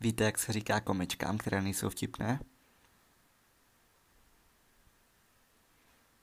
[0.00, 2.40] Víte, jak se říká komičkám, které nejsou vtipné?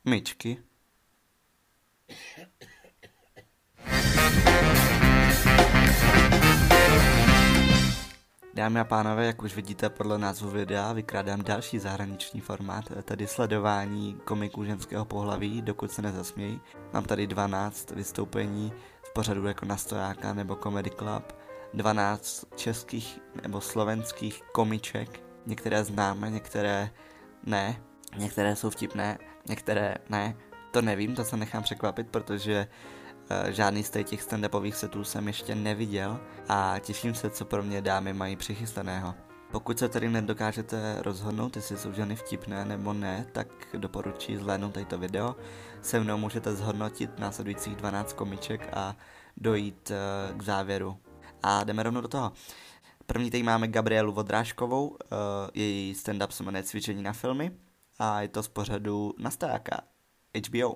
[0.06, 0.64] Myčky.
[8.54, 14.16] Dámy a pánové, jak už vidíte podle názvu videa, vykrádám další zahraniční formát, tedy sledování
[14.26, 16.62] komiků ženského pohlaví, dokud se nezasmějí.
[16.94, 18.74] Mám tady 12 vystoupení
[19.04, 21.34] v pořadu jako na stojáka nebo Comedy Club,
[21.74, 26.90] 12 českých nebo slovenských komiček, některé známe, některé
[27.44, 27.82] ne,
[28.18, 29.18] některé jsou vtipné,
[29.50, 30.36] některé ne,
[30.72, 32.68] to nevím, to se nechám překvapit, protože
[33.32, 36.20] uh, žádný z těch stand-upových setů jsem ještě neviděl
[36.50, 39.16] a těším se, co pro mě dámy mají přichystaného.
[39.52, 43.48] Pokud se tedy nedokážete rozhodnout, jestli jsou ženy vtipné nebo ne, tak
[43.78, 45.36] doporučuji zhlédnout tato video.
[45.82, 48.96] Se mnou můžete zhodnotit následujících 12 komiček a
[49.38, 50.98] dojít uh, k závěru.
[51.44, 52.32] A jdeme rovnou do toho.
[53.06, 54.98] První tady máme Gabrielu Vodrážkovou, uh,
[55.54, 57.52] její stand-up se jmenuje Cvičení na filmy
[58.00, 59.82] a je to z pořadu na stáka
[60.48, 60.76] HBO.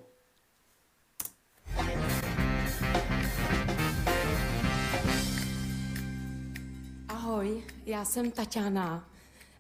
[7.08, 9.10] Ahoj, já jsem Tatiana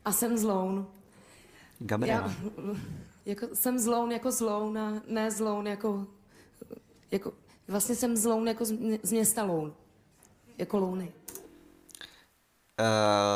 [0.06, 0.88] a jsem zloun.
[1.80, 2.22] Gabriela.
[2.22, 2.36] Já,
[3.26, 6.08] jako, jsem zloun jako zloun a ne zloun jako,
[7.11, 7.33] jako
[7.67, 8.73] vlastně jsem zloun jako z,
[9.04, 9.73] z města Loun.
[10.62, 11.04] Jako Louny.
[11.04, 11.12] Uh,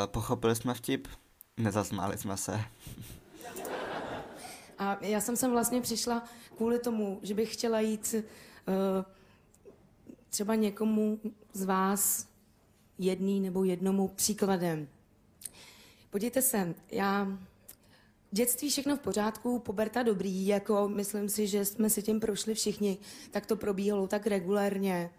[0.05, 1.07] pochopili jsme vtip,
[1.57, 2.59] nezasmáli jsme se.
[4.77, 6.23] A já jsem sem vlastně přišla
[6.57, 8.23] kvůli tomu, že bych chtěla jít uh,
[10.29, 11.19] třeba někomu
[11.53, 12.27] z vás
[12.97, 14.87] jedný nebo jednomu příkladem.
[16.09, 17.27] Podívejte se, já
[18.31, 22.97] dětství všechno v pořádku, puberta dobrý, jako myslím si, že jsme si tím prošli všichni,
[23.31, 25.09] tak to probíhalo tak regulérně,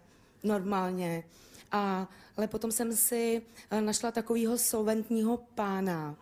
[0.43, 1.23] normálně.
[1.71, 6.15] A, ale potom jsem si eh, našla takového solventního pána.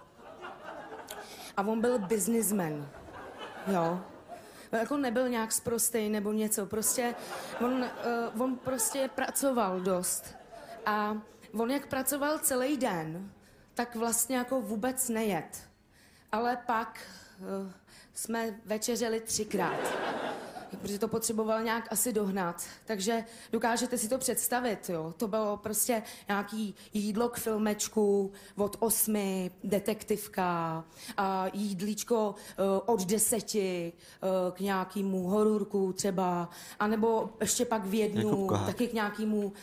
[1.57, 2.89] A on byl businessman.
[3.67, 4.01] Jo.
[4.71, 7.15] Jako nebyl nějak sprostej nebo něco, prostě
[7.65, 10.35] on, uh, on prostě pracoval dost.
[10.85, 11.17] A
[11.53, 13.31] on jak pracoval celý den,
[13.73, 15.69] tak vlastně jako vůbec nejet.
[16.31, 16.99] Ale pak
[17.39, 17.71] uh,
[18.13, 19.79] jsme večeřeli třikrát,
[20.81, 22.63] protože to potřeboval nějak asi dohnat.
[22.85, 25.13] Takže dokážete si to představit, jo.
[25.17, 30.83] To bylo prostě nějaký jídlo k filmečku od osmi, detektivka,
[31.17, 36.49] a jídlíčko uh, od deseti uh, k nějakému horůrku třeba,
[36.79, 39.53] anebo ještě pak v jednu, Jako taky k nějakému uh,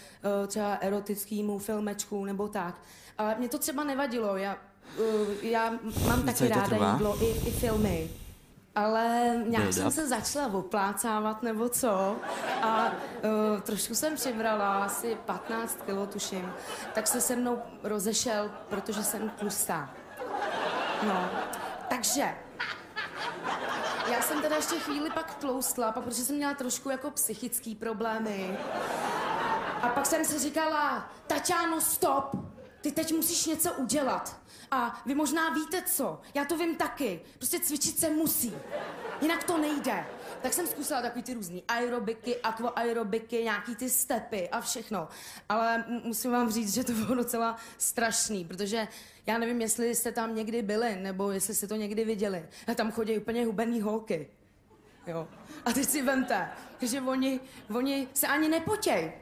[0.47, 2.83] třeba erotickému filmečku nebo tak.
[3.19, 4.57] Ale mě to třeba nevadilo, já,
[4.99, 6.93] uh, já mám taky ráda trvá?
[6.93, 8.22] jídlo i, i filmy.
[8.75, 12.17] Ale nějak Build jsem se začala oplácávat nebo co
[12.63, 16.53] a uh, trošku jsem přibrala, asi 15 kilo tuším,
[16.95, 19.95] tak se se mnou rozešel, protože jsem tlustá.
[21.03, 21.31] No,
[21.89, 22.35] takže
[24.11, 28.59] já jsem teda ještě chvíli pak tloustla, pak protože jsem měla trošku jako psychický problémy.
[29.83, 32.37] A pak jsem si říkala, Tatiano, stop!
[32.81, 34.37] Ty teď musíš něco udělat.
[34.75, 37.21] A vy možná víte co, já to vím taky.
[37.39, 38.55] Prostě cvičit se musí.
[39.21, 40.07] Jinak to nejde.
[40.43, 45.09] Tak jsem zkusila takový ty různý aerobiky, aquaerobiky, nějaký ty stepy a všechno.
[45.49, 48.89] Ale musím vám říct, že to bylo docela strašný, protože
[49.27, 52.49] já nevím, jestli jste tam někdy byli, nebo jestli jste to někdy viděli.
[52.67, 54.29] A tam chodí úplně hubený holky.
[55.07, 55.29] Jo.
[55.65, 56.49] A teď si vemte,
[56.81, 57.41] že oni,
[57.75, 59.13] oni se ani nepotěj.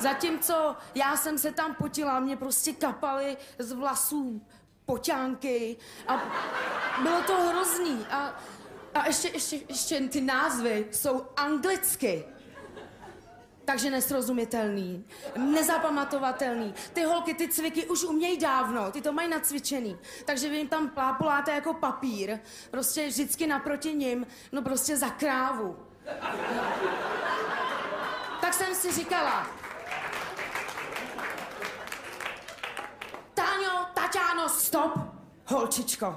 [0.00, 4.42] Zatímco já jsem se tam potila, mě prostě kapaly z vlasů
[4.86, 5.76] poťánky
[6.08, 6.22] a
[7.02, 8.06] bylo to hrozný.
[8.10, 8.40] A,
[8.94, 12.24] a ještě, ještě, ještě ty názvy jsou anglicky.
[13.64, 15.04] Takže nesrozumitelný,
[15.36, 16.74] nezapamatovatelný.
[16.92, 19.98] Ty holky, ty cviky už umějí dávno, ty to mají nacvičený.
[20.24, 22.38] Takže vy jim tam plápoláte jako papír,
[22.70, 25.76] prostě vždycky naproti nim, no prostě za krávu.
[28.40, 29.46] Tak jsem si říkala,
[33.38, 34.92] Táňo, Taťáno, stop!
[35.46, 36.16] Holčičko,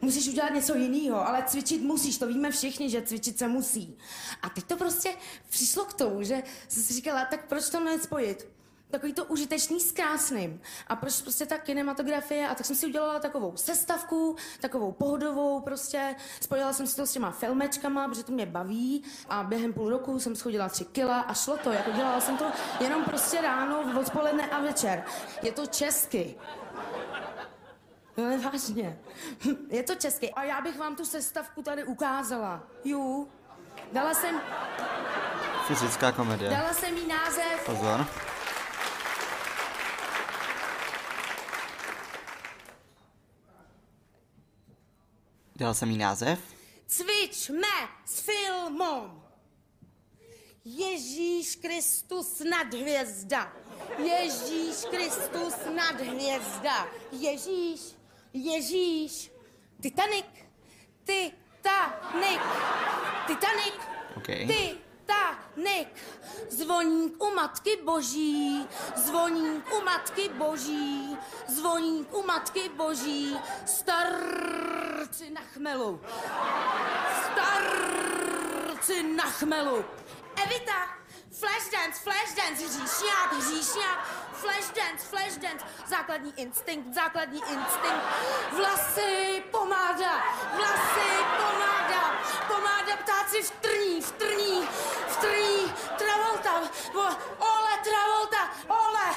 [0.00, 3.98] musíš udělat něco jiného, ale cvičit musíš, to víme všichni, že cvičit se musí.
[4.42, 5.14] A teď to prostě
[5.48, 8.48] přišlo k tomu, že jsem si říkala, tak proč to nespojit?
[8.92, 10.60] Takový to užitečný s krásným.
[10.86, 12.48] A proč prostě ta kinematografie?
[12.48, 16.14] A tak jsem si udělala takovou sestavku, takovou pohodovou prostě.
[16.40, 19.04] Spojila jsem si to s těma filmečkama, protože to mě baví.
[19.28, 21.70] A během půl roku jsem schodila tři kila a šlo to.
[21.72, 22.44] Jako dělala jsem to
[22.80, 25.04] jenom prostě ráno, odpoledne a večer.
[25.42, 26.34] Je to česky.
[28.16, 28.98] No vážně.
[29.68, 30.30] Je to česky.
[30.30, 32.62] A já bych vám tu sestavku tady ukázala.
[32.84, 33.28] Jú.
[33.92, 34.40] Dala jsem,
[35.66, 36.50] Fyzická komedie.
[36.50, 38.06] dala jsem jí název Pozor.
[45.62, 46.38] Dělal jsem jí název?
[46.86, 49.22] Cvičme s filmom.
[50.64, 53.52] Ježíš Kristus nad hvězda.
[53.98, 56.88] Ježíš Kristus nad hvězda.
[57.12, 57.80] Ježíš,
[58.32, 59.30] Ježíš.
[59.82, 60.26] Titanic,
[61.04, 62.40] Titanic,
[63.26, 63.74] Titanic,
[64.16, 64.46] Okay.
[64.46, 64.81] Titanic.
[66.48, 71.18] Zvoník u Matky Boží, zvoník u Matky Boží,
[71.48, 76.00] zvoník u Matky Boží, starci na chmelu.
[77.24, 79.84] Starci na chmelu.
[80.44, 80.88] Evita,
[81.32, 88.02] Flashdance, Flashdance, hříšňák, hříšňák, Flashdance, Flashdance, základní instinkt, základní instinkt,
[88.50, 90.22] vlasy, pomáda,
[90.56, 92.11] vlasy, pomáda,
[92.48, 94.68] pomáda, ptáci vtrní, vtrní,
[95.08, 96.50] vtrní, Travolta,
[96.94, 99.14] vo- ole, Travolta, ole.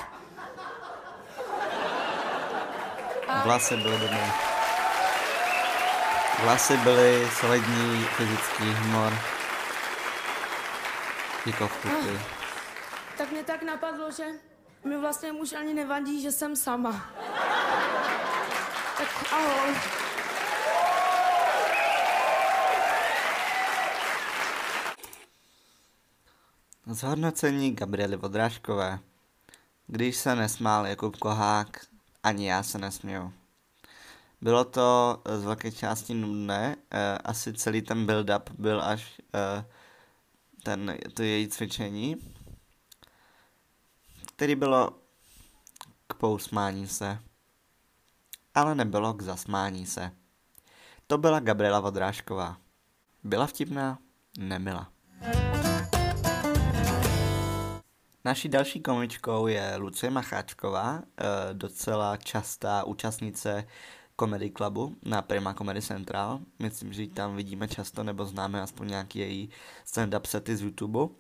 [3.44, 4.32] Vlasy byly dobré.
[6.44, 9.14] Vlasy byly solidní, fyzický humor.
[11.46, 12.20] Jako vtipy.
[13.18, 14.24] Tak mě tak napadlo, že
[14.84, 17.06] mi vlastně už ani nevadí, že jsem sama.
[18.98, 19.76] Tak ahoj.
[26.88, 29.00] Zhodnocení Gabriely Vodrážkové.
[29.88, 31.86] Když se nesmál Jakub Kohák,
[32.24, 33.34] ani já se nesměju.
[34.42, 39.66] Bylo to z velké části nudné, eh, asi celý ten build-up byl až eh,
[40.64, 42.16] ten, to její cvičení,
[44.36, 44.90] který bylo
[46.08, 47.20] k pousmání se,
[48.56, 50.12] ale nebylo k zasmání se.
[51.08, 52.58] To byla Gabriela Vodrážková.
[53.24, 54.00] Byla vtipná?
[54.38, 54.92] Nebyla.
[58.26, 61.24] Naší další komičkou je Lucie Macháčková, eh,
[61.54, 63.68] docela častá účastnice
[64.20, 66.40] Comedy Clubu na Prima Comedy Central.
[66.60, 69.50] Myslím, že ji tam vidíme často, nebo známe aspoň nějaký její
[69.86, 71.14] stand-up sety z YouTube.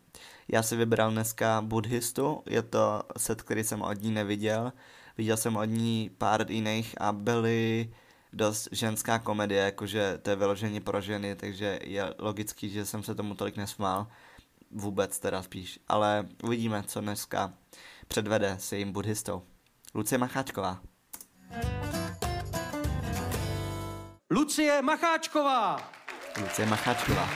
[0.47, 4.73] Já si vybral dneska Buddhistu, je to set, který jsem od ní neviděl.
[5.17, 7.89] Viděl jsem od ní pár jiných a byly
[8.33, 13.15] dost ženská komedie, jakože to je vyloženě pro ženy, takže je logický, že jsem se
[13.15, 14.07] tomu tolik nesmál
[14.71, 17.53] vůbec teda spíš, ale uvidíme, co dneska
[18.07, 19.43] předvede s jejím buddhistou.
[19.93, 20.81] Lucie Macháčková.
[24.29, 25.91] Lucie Macháčková.
[26.41, 27.29] Lucie Macháčková.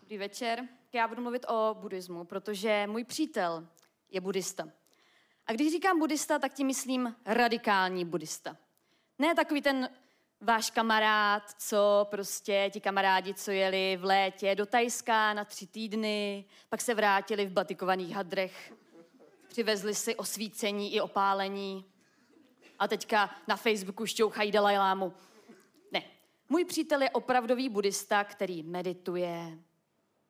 [0.00, 0.68] Dobrý večer.
[0.92, 3.66] Já budu mluvit o buddhismu, protože můj přítel
[4.10, 4.68] je buddhista.
[5.46, 8.56] A když říkám buddhista, tak tím myslím radikální buddhista.
[9.18, 9.88] Ne takový ten
[10.42, 16.44] váš kamarád, co prostě ti kamarádi, co jeli v létě do Tajska na tři týdny,
[16.68, 18.72] pak se vrátili v batikovaných hadrech,
[19.48, 21.84] přivezli si osvícení i opálení
[22.78, 25.12] a teďka na Facebooku šťouchají Dalajlámu.
[25.92, 26.02] Ne,
[26.48, 29.58] můj přítel je opravdový buddhista, který medituje,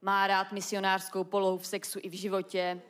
[0.01, 2.83] má rád misionářskou polohu v sexu i v životě.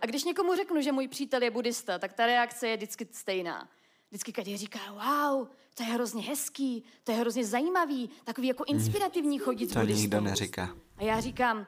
[0.00, 3.68] A když někomu řeknu, že můj přítel je buddhista, tak ta reakce je vždycky stejná.
[4.14, 9.38] Vždycky každý říká, wow, to je hrozně hezký, to je hrozně zajímavý, takový jako inspirativní
[9.38, 10.00] chodit s To buddhistou.
[10.02, 10.76] nikdo neříká.
[10.96, 11.66] A já říkám,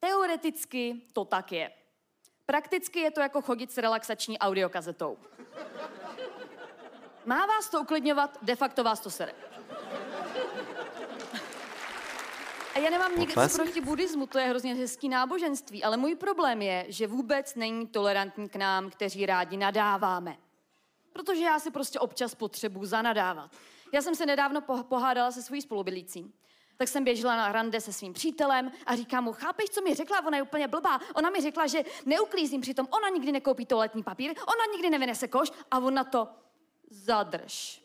[0.00, 1.70] teoreticky to tak je.
[2.46, 5.18] Prakticky je to jako chodit s relaxační audiokazetou.
[7.26, 9.32] Má vás to uklidňovat, de facto vás to sere.
[12.74, 16.86] A já nemám nic proti buddhismu, to je hrozně hezký náboženství, ale můj problém je,
[16.88, 20.36] že vůbec není tolerantní k nám, kteří rádi nadáváme.
[21.18, 23.50] Protože já si prostě občas potřebuji zanadávat.
[23.92, 26.34] Já jsem se nedávno po- pohádala se svojí spolubydlící.
[26.76, 30.26] Tak jsem běžela na rande se svým přítelem a říkám mu, chápeš, co mi řekla?
[30.26, 31.00] Ona je úplně blbá.
[31.14, 35.52] Ona mi řekla, že neuklízím, přitom ona nikdy nekoupí toaletní papír, ona nikdy nevynese koš
[35.70, 36.28] a on na to
[36.90, 37.82] zadrž.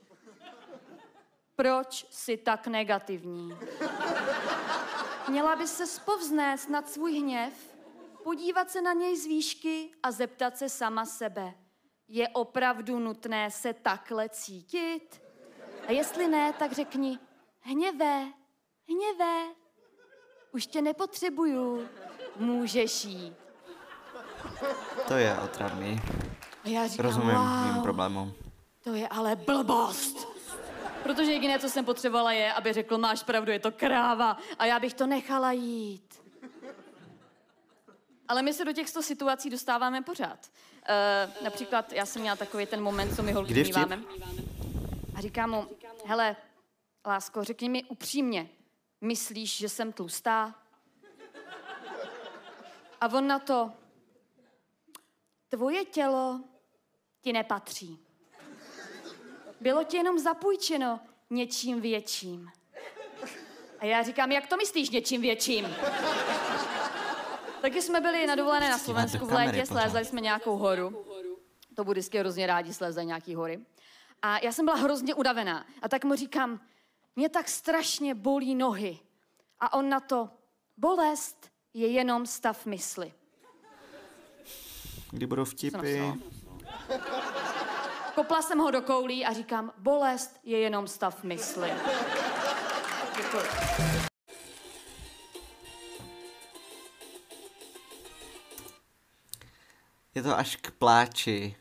[1.55, 3.57] Proč jsi tak negativní?
[5.29, 7.53] Měla by se spovznést nad svůj hněv,
[8.23, 11.62] podívat se na něj z výšky a zeptat se sama sebe.
[12.15, 15.22] Je opravdu nutné se takhle cítit?
[15.88, 17.20] A jestli ne, tak řekni,
[17.60, 18.25] hněvé,
[18.89, 19.43] hněvé,
[20.51, 21.89] už tě nepotřebuju,
[22.36, 23.34] můžeš jít.
[25.08, 26.01] To je otravný.
[26.63, 28.34] A já říkám, Rozumím wow, mým problémům.
[28.84, 30.27] to je ale blbost.
[31.03, 34.79] Protože jediné, co jsem potřebovala, je, aby řekl, máš pravdu, je to kráva a já
[34.79, 36.23] bych to nechala jít.
[38.33, 40.39] Ale my se do těchto situací dostáváme pořád.
[40.49, 44.03] Uh, například já jsem měla takový ten moment, co my holky míváme.
[45.15, 45.67] A říkám mu,
[46.05, 46.35] hele,
[47.05, 48.49] lásko, řekni mi upřímně,
[49.01, 50.55] myslíš, že jsem tlustá?
[53.01, 53.71] A on na to,
[55.49, 56.41] tvoje tělo
[57.21, 57.99] ti nepatří.
[59.61, 60.99] Bylo ti jenom zapůjčeno
[61.29, 62.51] něčím větším.
[63.79, 65.75] A já říkám, jak to myslíš něčím větším?
[67.63, 71.05] Taky jsme byli na dovolené na Slovensku v létě, slézali jsme nějakou horu.
[71.75, 73.60] To buddhistky hrozně rádi slézají nějaký hory.
[74.22, 75.65] A já jsem byla hrozně udavená.
[75.82, 76.60] A tak mu říkám,
[77.15, 79.00] mě tak strašně bolí nohy.
[79.60, 80.29] A on na to,
[80.77, 83.13] bolest je jenom stav mysli.
[85.12, 86.01] Kdy budou vtipy?
[88.15, 91.74] Kopla jsem ho do koulí a říkám, bolest je jenom stav mysli.
[93.17, 94.12] Děkuji.
[100.15, 101.55] Je to až k pláči,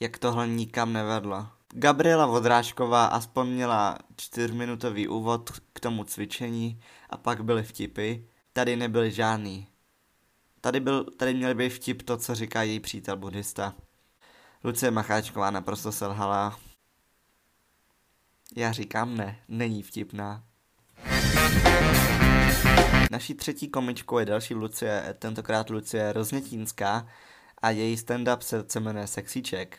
[0.00, 1.48] jak tohle nikam nevedlo.
[1.68, 8.14] Gabriela Vodrážková aspoň měla čtyřminutový úvod k tomu cvičení a pak byly vtipy.
[8.52, 9.68] Tady nebyly žádný.
[10.60, 13.74] Tady, byl, tady měl být vtip to, co říká její přítel buddhista.
[14.64, 16.58] Lucie Macháčková naprosto selhala.
[18.56, 20.44] Já říkám ne, není vtipná.
[23.16, 27.08] Naší třetí komičkou je další Lucie, tentokrát Lucie Roznětínská
[27.62, 29.78] a její stand-up se jmenuje Sexíček.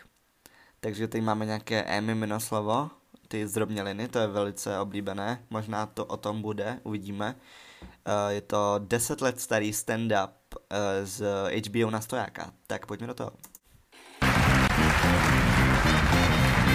[0.80, 2.90] Takže tady máme nějaké Emy slovo,
[3.28, 7.36] ty zdrobněliny, to je velice oblíbené, možná to o tom bude, uvidíme.
[7.82, 11.26] Uh, je to 10 let starý stand-up uh, z
[11.68, 13.32] HBO na stojáka, tak pojďme do toho.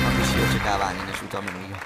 [0.02, 1.76] Mám vyšší očekávání než u toho minulého.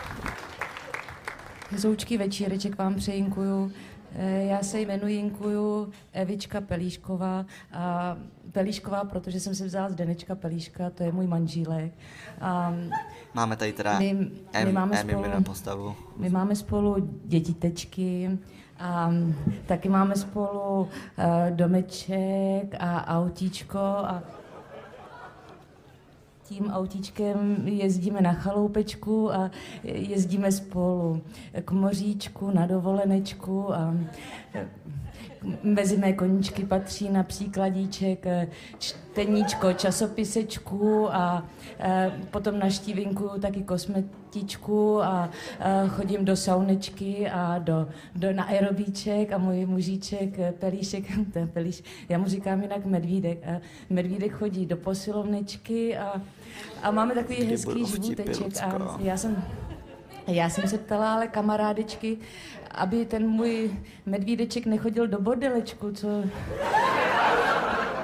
[1.71, 3.73] Hezoučký večíreček vám přejinkuju.
[4.19, 8.17] Eh, já se jmenuji Jinkuju Evička Pelíšková a
[8.53, 11.93] Pelíšková, protože jsem si vzala z Denečka Pelíška, to je můj manžílek.
[12.41, 12.75] A
[13.35, 14.11] máme tady teda my,
[14.53, 15.97] M, my máme M, spolu, postavu.
[16.17, 18.39] My máme spolu dětitečky
[18.79, 19.13] a
[19.67, 20.89] taky máme spolu uh,
[21.51, 24.23] domeček a autíčko a
[26.49, 29.51] tím autíčkem jezdíme na chaloupečku a
[29.85, 31.23] jezdíme spolu
[31.65, 33.95] k moříčku, na dovolenečku a
[35.63, 38.49] mezi mé koníčky patří napříkladíček eh,
[38.79, 41.47] čteníčko časopisečku a
[41.79, 49.33] eh, potom naštívinku taky kosmetičku a eh, chodím do saunečky a do, do na aerobíček
[49.33, 53.39] a můj mužíček Pelíšek, ten Pelíš, já mu říkám jinak Medvídek.
[53.91, 56.23] Medvídek chodí do posilovničky a,
[56.83, 59.45] a máme takový hezký životeček a já jsem
[60.29, 62.19] já jsem se ptala ale kamarádečky,
[62.77, 63.71] aby ten můj
[64.07, 66.09] medvídeček nechodil do bordelečku, co,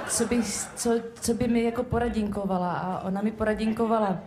[0.08, 0.42] co, by,
[0.76, 2.72] co, co by mi jako poradinkovala.
[2.72, 4.22] A ona mi poradinkovala,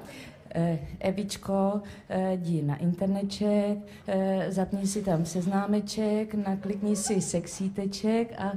[0.55, 8.53] eh, Evičko, eh, jdi na interneček, eh, zapni si tam seznámeček, naklikni si sexíteček a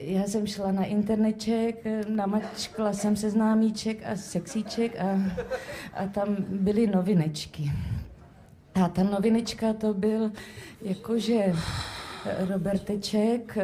[0.00, 5.20] já jsem šla na interneček, namačkla jsem seznámíček a sexíček a,
[5.94, 7.70] a tam byly novinečky.
[8.84, 10.32] A ta novinečka to byl
[10.82, 11.54] jakože
[12.48, 13.58] Roberteček,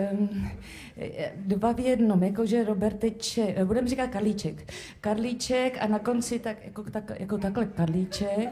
[1.36, 4.72] dva v jednom, jakože Roberteček, budeme říkat Karlíček.
[5.00, 8.48] Karlíček a na konci tak, jako, tak, jako takhle Karlíček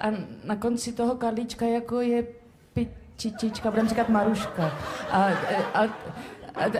[0.00, 0.06] a
[0.44, 2.26] na konci toho Karlíčka jako je
[2.74, 4.78] pičičička, budeme říkat Maruška.
[5.10, 5.88] A, a, a,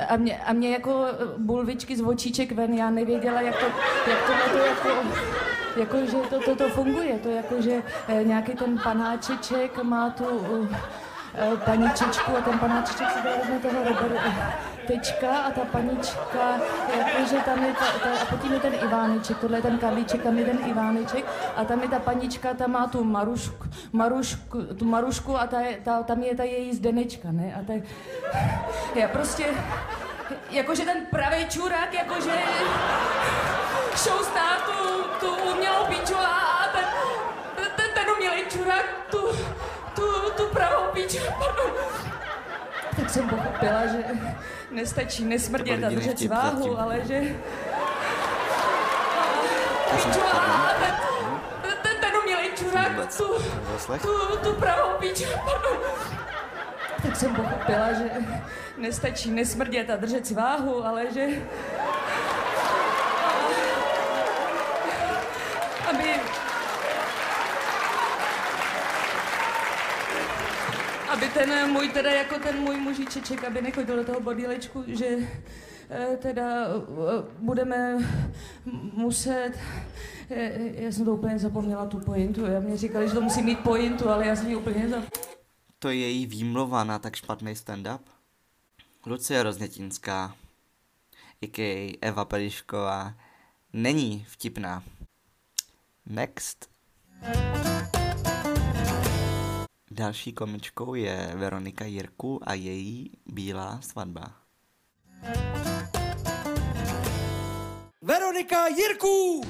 [0.09, 1.05] a, mě, a mě jako
[1.39, 3.67] bulvičky z očíček ven, já nevěděla, jak to,
[4.11, 4.89] jak to, to jako
[5.79, 10.25] jako, že to, to, to funguje, to jako, že eh, nějaký ten panáčeček má tu
[11.35, 16.45] eh, paničečku a ten panáčeček si vezme toho Robertečka a ta panička,
[16.99, 20.39] jakože tam je, ta, ta, a potom je ten Iváneček, tohle je ten Karlíček, tam
[20.39, 21.25] je ten Iváneček
[21.57, 26.03] a tam je ta panička, ta má tu Marušku, Marušku, tu Marušku a ta, ta,
[26.03, 27.55] tam je ta její zdenečka, ne?
[27.55, 27.73] A ta,
[28.95, 29.45] já prostě,
[30.51, 32.33] jakože ten pravý čurák, jakože
[33.97, 36.48] šoustá tu, tu umělou píču a
[42.97, 44.05] Tak jsem pochopila, že
[44.71, 47.23] nestačí nesmrdět a držet váhu, ale že...
[49.93, 50.95] A ten,
[51.83, 53.25] ten, ten umělý čurák tu,
[54.03, 55.25] tu, tu pravou píču.
[57.03, 58.11] Tak jsem pochopila, že
[58.77, 61.27] nestačí nesmrdět a držet si váhu, ale že
[65.91, 66.21] aby...
[71.19, 75.07] Aby ten můj, teda jako ten můj mužičeček, aby nechodil do toho bodílečku, že
[75.91, 77.99] eh, teda eh, budeme
[78.93, 79.53] muset...
[80.31, 82.47] Eh, já jsem to úplně zapomněla, tu pointu.
[82.47, 85.11] Já mě říkali, že to musí mít pointu, ale já jsem ji úplně zapomněla.
[85.79, 88.01] To je její výmluva na tak špatný stand-up?
[89.07, 90.37] Lucie Roznětinská,
[91.41, 91.59] i.k.
[92.01, 93.15] Eva Pelišková,
[93.73, 94.83] není vtipná.
[96.07, 96.71] Next.
[99.99, 104.35] Další komičkou je Veronika Jirku a její Bílá svatba.
[108.03, 109.43] Veronika Jirků!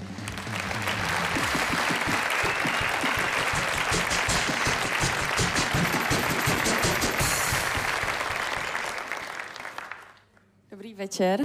[10.70, 11.40] Dobrý večer,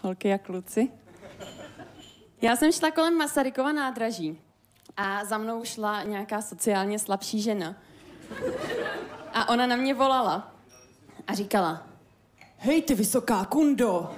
[0.00, 0.88] holky a kluci.
[2.42, 4.40] Já jsem šla kolem Masarykova nádraží
[4.96, 7.76] a za mnou šla nějaká sociálně slabší žena.
[9.34, 10.50] A ona na mě volala
[11.26, 11.82] a říkala,
[12.56, 14.14] hej ty vysoká kundo.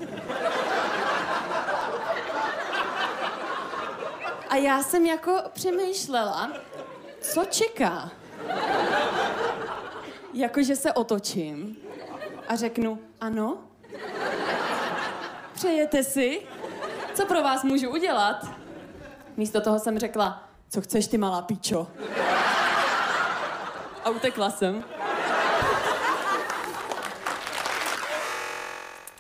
[4.48, 6.52] A já jsem jako přemýšlela,
[7.20, 8.10] co čeká.
[10.34, 11.76] Jakože se otočím
[12.48, 13.58] a řeknu, ano,
[15.58, 16.40] Přejete si?
[17.14, 18.46] Co pro vás můžu udělat?
[19.36, 21.86] Místo toho jsem řekla, co chceš ty malá píčo?
[24.08, 24.84] A utekla jsem.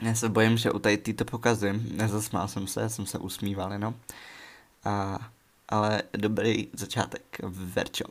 [0.00, 1.88] Já se bojím, že u tady to pokazím.
[1.96, 3.94] Nezasmál jsem se, jsem se usmíval jenom.
[4.84, 5.18] A,
[5.68, 7.22] ale dobrý začátek.
[7.42, 8.04] Verčo.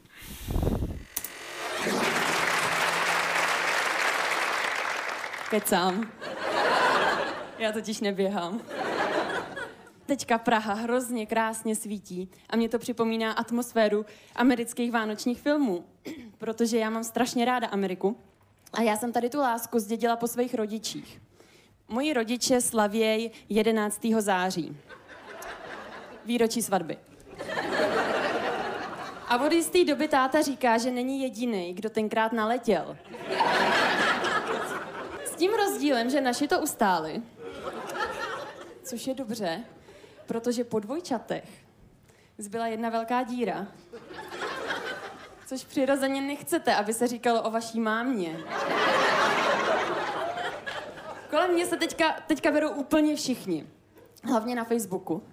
[5.49, 6.11] Kecám.
[7.57, 8.61] Já totiž neběhám.
[10.07, 15.85] Teďka Praha hrozně krásně svítí a mě to připomíná atmosféru amerických vánočních filmů,
[16.37, 18.17] protože já mám strašně ráda Ameriku
[18.73, 21.21] a já jsem tady tu lásku zdědila po svých rodičích.
[21.87, 24.05] Moji rodiče slavějí 11.
[24.19, 24.77] září.
[26.25, 26.97] Výročí svatby.
[29.27, 32.97] A od jisté doby táta říká, že není jediný, kdo tenkrát naletěl.
[35.25, 37.21] S tím rozdílem, že naši to ustáli,
[38.83, 39.63] což je dobře,
[40.27, 41.49] protože po dvojčatech
[42.37, 43.67] zbyla jedna velká díra,
[45.45, 48.39] což přirozeně nechcete, aby se říkalo o vaší mámě.
[51.29, 53.67] Kolem mě se teďka, teďka berou úplně všichni,
[54.23, 55.23] hlavně na Facebooku.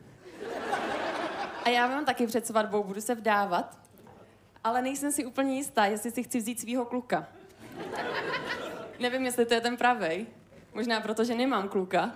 [1.64, 3.78] A já mám taky před svatbou, budu se vdávat,
[4.64, 7.28] ale nejsem si úplně jistá, jestli si chci vzít svého kluka.
[9.00, 10.26] Nevím, jestli to je ten pravej.
[10.74, 12.12] Možná proto, že nemám kluka.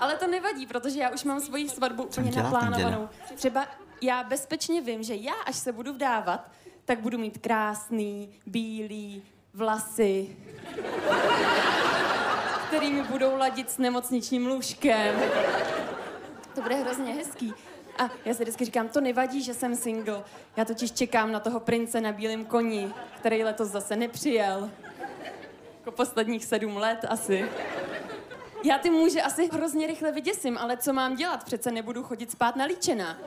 [0.00, 3.08] Ale to nevadí, protože já už mám svoji svatbu úplně naplánovanou.
[3.34, 3.66] Třeba
[4.02, 6.50] já bezpečně vím, že já, až se budu vdávat,
[6.84, 9.22] tak budu mít krásný, bílý
[9.54, 10.36] vlasy,
[12.66, 15.20] který mi budou ladit s nemocničním lůžkem.
[16.54, 17.54] To bude hrozně hezký.
[17.98, 20.24] A já si vždycky říkám, to nevadí, že jsem single.
[20.56, 24.70] Já totiž čekám na toho prince na bílém koni, který letos zase nepřijel.
[25.78, 27.48] Jako posledních sedm let asi.
[28.64, 31.44] Já ty muže asi hrozně rychle vyděsím, ale co mám dělat?
[31.44, 33.18] Přece nebudu chodit spát na líčená.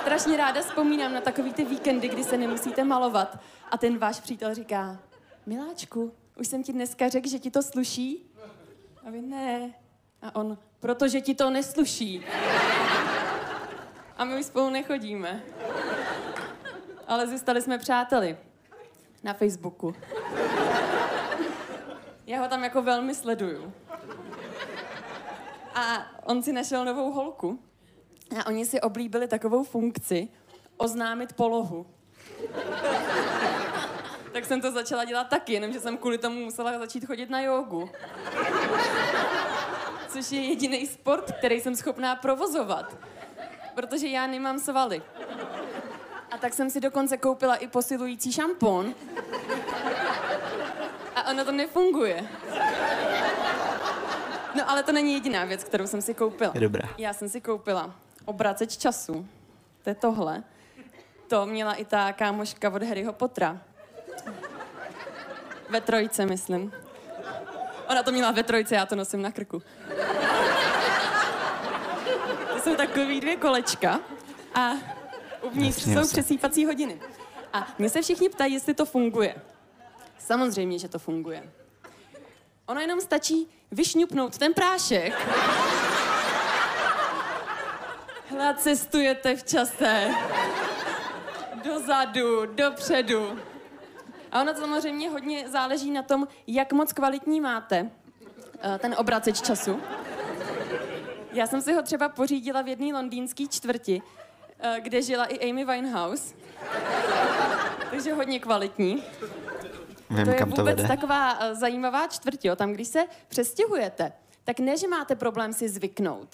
[0.00, 3.38] Strašně ráda vzpomínám na takový ty víkendy, kdy se nemusíte malovat.
[3.70, 4.98] A ten váš přítel říká,
[5.46, 8.30] miláčku, už jsem ti dneska řekl, že ti to sluší?
[9.06, 9.74] A vy ne.
[10.22, 12.24] A on, protože ti to nesluší.
[14.16, 15.42] A my už spolu nechodíme.
[17.08, 18.36] Ale zůstali jsme přáteli.
[19.22, 19.94] Na Facebooku.
[22.26, 23.72] Já ho tam jako velmi sleduju.
[25.74, 27.58] A on si našel novou holku.
[28.40, 30.28] A oni si oblíbili takovou funkci
[30.76, 31.86] oznámit polohu.
[34.32, 37.90] tak jsem to začala dělat taky, jenomže jsem kvůli tomu musela začít chodit na jogu.
[40.08, 42.96] Což je jediný sport, který jsem schopná provozovat.
[43.74, 45.02] Protože já nemám svaly.
[46.30, 48.94] A tak jsem si dokonce koupila i posilující šampon.
[51.24, 52.28] A ono to nefunguje.
[54.54, 56.50] No ale to není jediná věc, kterou jsem si koupila.
[56.54, 56.88] Je dobrá.
[56.98, 59.28] Já jsem si koupila obraceč času.
[59.82, 60.42] To je tohle.
[61.28, 63.58] To měla i ta kámoška od Harryho Pottera.
[65.70, 66.72] Ve trojce, myslím.
[67.88, 69.62] Ona to měla ve trojce, já to nosím na krku.
[72.52, 74.00] To jsou takový dvě kolečka
[74.54, 74.70] a
[75.42, 77.00] uvnitř Jasně, jsou přesýpací hodiny.
[77.52, 79.34] A mě se všichni ptají, jestli to funguje.
[80.24, 81.52] Samozřejmě, že to funguje.
[82.66, 85.14] Ono jenom stačí vyšňupnout ten prášek.
[88.28, 90.10] Hle, cestujete v čase.
[91.64, 93.38] Dozadu, dopředu.
[94.32, 97.90] A ono samozřejmě hodně záleží na tom, jak moc kvalitní máte
[98.60, 99.80] eh, ten obraceč času.
[101.32, 104.02] Já jsem si ho třeba pořídila v jedné londýnské čtvrti,
[104.58, 106.34] eh, kde žila i Amy Winehouse.
[107.90, 109.02] Takže hodně kvalitní.
[110.10, 110.88] Vím, To je kam to vůbec vede.
[110.88, 112.56] taková uh, zajímavá čtvrť, jo.
[112.56, 114.12] Tam, když se přestěhujete,
[114.44, 116.28] tak ne, že máte problém si zvyknout.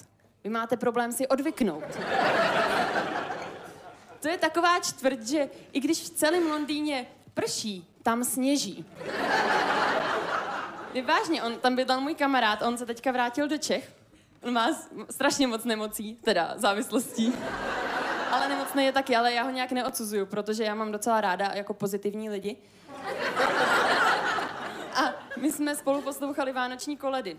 [0.44, 1.84] Vy máte problém si odvyknout.
[4.20, 8.84] To je taková čtvrť, že i když v celém Londýně prší, tam sněží.
[10.94, 13.92] Je vážně, on, tam bydlel můj kamarád, on se teďka vrátil do Čech.
[14.42, 14.68] On má
[15.10, 17.32] strašně moc nemocí, teda závislostí.
[18.30, 21.74] Ale nemocný je taky, ale já ho nějak neodsuzuju, protože já mám docela ráda jako
[21.74, 22.56] pozitivní lidi.
[24.94, 27.36] A my jsme spolu poslouchali vánoční koledy.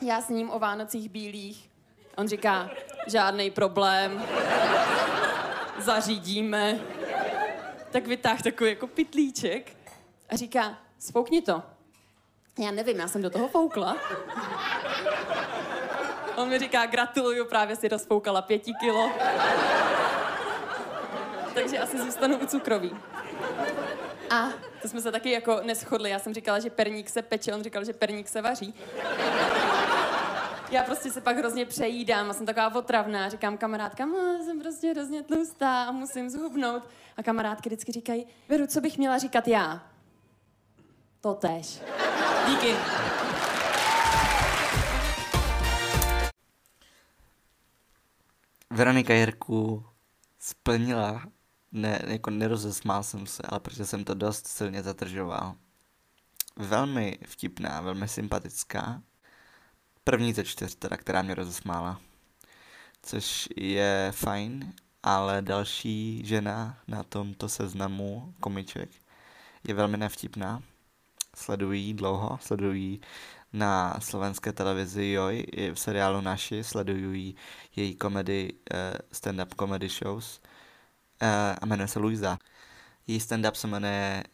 [0.00, 1.70] Já s ním o Vánocích bílých.
[2.16, 2.70] On říká,
[3.06, 4.22] žádný problém,
[5.78, 6.80] zařídíme.
[7.90, 9.76] Tak vytáh takový jako pitlíček
[10.28, 11.62] a říká, spoukni to.
[12.58, 13.96] Já nevím, já jsem do toho foukla.
[16.36, 19.10] On mi říká, gratuluju, právě si rozfoukala pěti kilo.
[21.54, 22.96] Takže asi zůstanu u cukroví.
[24.30, 24.48] A
[24.84, 26.10] to jsme se taky jako neschodli.
[26.10, 28.74] Já jsem říkala, že perník se peče, on říkal, že perník se vaří.
[30.70, 33.28] Já prostě se pak hrozně přejídám a jsem taková otravná.
[33.28, 36.82] Říkám kamarádkám, no, jsem prostě hrozně tlustá a musím zhubnout.
[37.16, 39.86] A kamarádky vždycky říkají, Veru, co bych měla říkat já?
[41.20, 41.80] To tež.
[42.48, 42.74] Díky.
[48.70, 49.84] Veronika Jirku
[50.38, 51.22] splnila,
[51.74, 55.54] ne, jako nerozesmál jsem se, ale protože jsem to dost silně zadržoval.
[56.56, 59.02] Velmi vtipná, velmi sympatická.
[60.04, 62.00] První ze čtyř teda, která mě rozesmála.
[63.02, 68.90] Což je fajn, ale další žena na tomto seznamu komiček
[69.68, 70.62] je velmi nevtipná.
[71.36, 73.00] Sledují dlouho, sledují
[73.52, 77.36] na slovenské televizi Joj, i v seriálu Naši, sledují
[77.76, 80.40] její komedy, eh, stand-up comedy shows
[81.20, 82.38] a jmenuje se Luisa.
[83.06, 84.24] Její stand-up se jmenuje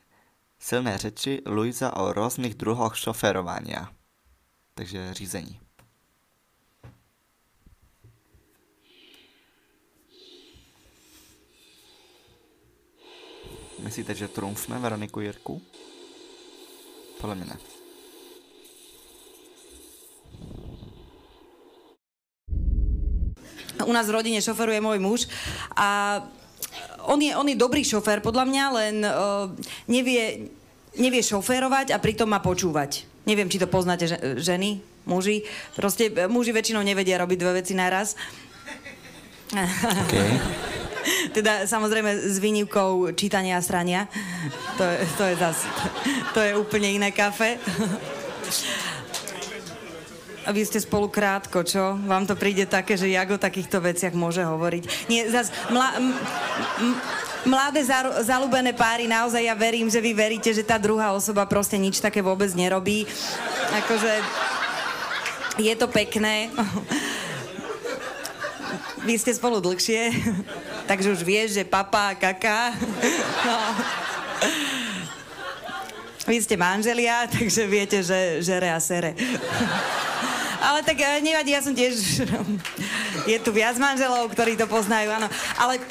[0.59, 3.75] Silné řeči Luisa o různých druhoch šoférování.
[4.75, 5.61] Takže řízení.
[13.79, 15.63] Myslíte, že trumfne Veroniku Jirku?
[17.21, 17.57] Podle mě ne.
[23.87, 25.27] U nás v rodine šoferuje môj muž
[25.77, 26.21] a
[27.09, 29.49] on je, on je dobrý šofér podľa mňa, len uh,
[29.89, 30.51] nevie,
[30.99, 33.07] nevie šoférovať a pritom má počúvať.
[33.29, 35.45] Neviem, či to poznáte že, ženy, muži.
[35.77, 38.17] Proste e, muži väčšinou nevedia robiť dve veci naraz.
[39.53, 40.29] Okay.
[41.37, 44.07] Teda samozrejme s výnimkou čítania a srania.
[44.77, 45.59] To je, to je zas,
[46.37, 47.57] to je úplne iné kafe.
[50.41, 52.01] A vy ste spolu krátko, čo?
[52.09, 55.13] Vám to príde také, že jak o takýchto veciach môže hovoriť?
[55.13, 56.17] Nie, zas, mla, m,
[56.81, 56.95] m,
[57.45, 57.85] mladé
[58.25, 62.25] zalúbené páry, naozaj ja verím, že vy veríte, že tá druhá osoba proste nič také
[62.25, 63.05] vôbec nerobí.
[63.85, 64.13] Akože
[65.61, 66.49] je to pekné.
[69.01, 70.13] Vy ste spolu dlhšie,
[70.91, 72.73] takže už vieš, že papa a kaka.
[73.41, 73.57] No.
[76.31, 79.19] Vy ste manželia, takže viete, že žere a sere.
[80.71, 82.23] Ale tak eh, nevadí, ja som tiež...
[83.27, 85.27] Je tu viac manželov, ktorí to poznajú, áno.
[85.59, 85.83] Ale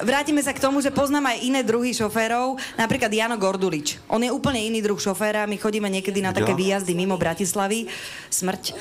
[0.00, 4.00] vrátime sa k tomu, že poznám aj iné druhy šoférov, napríklad Jano Gordulič.
[4.08, 7.90] On je úplne iný druh šoféra, my chodíme niekedy na také výjazdy mimo Bratislavy.
[8.32, 8.72] Smrť.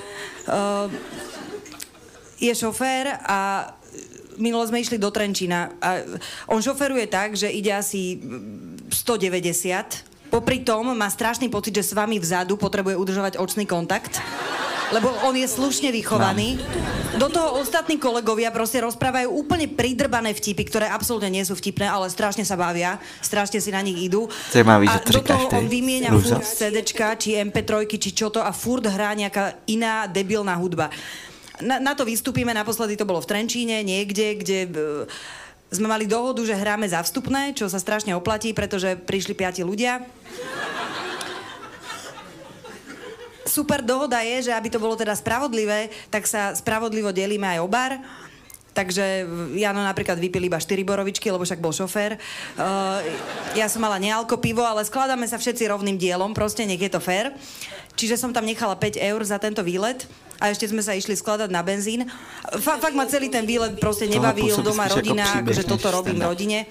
[0.47, 0.87] Uh,
[2.39, 3.69] je šofér a
[4.39, 5.89] minulo sme išli do Trenčína a
[6.47, 10.09] on šoferuje tak, že ide asi mm, 190.
[10.29, 14.21] Popri tom má strašný pocit, že s vami vzadu potrebuje udržovať očný kontakt.
[14.89, 16.57] Lebo on je slušne vychovaný.
[17.17, 22.09] Do toho ostatní kolegovia proste rozprávajú úplne pridrbané vtipy, ktoré absolútne nie sú vtipné, ale
[22.09, 24.29] strašne sa bavia, strašne si na nich idú.
[24.49, 28.85] Zajímavý, a do toho on vymieňa furt CDčka, či MP3, či čo to a furt
[28.85, 30.89] hrá nejaká iná debilná hudba.
[31.59, 34.69] Na, na to vystúpime, naposledy to bolo v Trenčíne, niekde, kde e,
[35.69, 40.01] sme mali dohodu, že hráme za vstupné, čo sa strašne oplatí, pretože prišli piati ľudia.
[43.45, 47.69] Super dohoda je, že aby to bolo teda spravodlivé, tak sa spravodlivo delíme aj o
[47.69, 47.97] bar.
[48.69, 49.25] Takže
[49.57, 52.15] Jano napríklad vypil iba 4 borovičky, lebo však bol šofér.
[52.55, 53.01] Uh,
[53.57, 57.01] ja som mala nealko pivo, ale skladáme sa všetci rovným dielom, proste nech je to
[57.01, 57.33] fér.
[57.99, 60.07] Čiže som tam nechala 5 eur za tento výlet
[60.39, 62.07] a ešte sme sa išli skladať na benzín.
[62.63, 66.23] Fa- fakt ma celý ten výlet proste nebavil, doma jako rodina, příběh akože toto robím
[66.23, 66.63] rodine.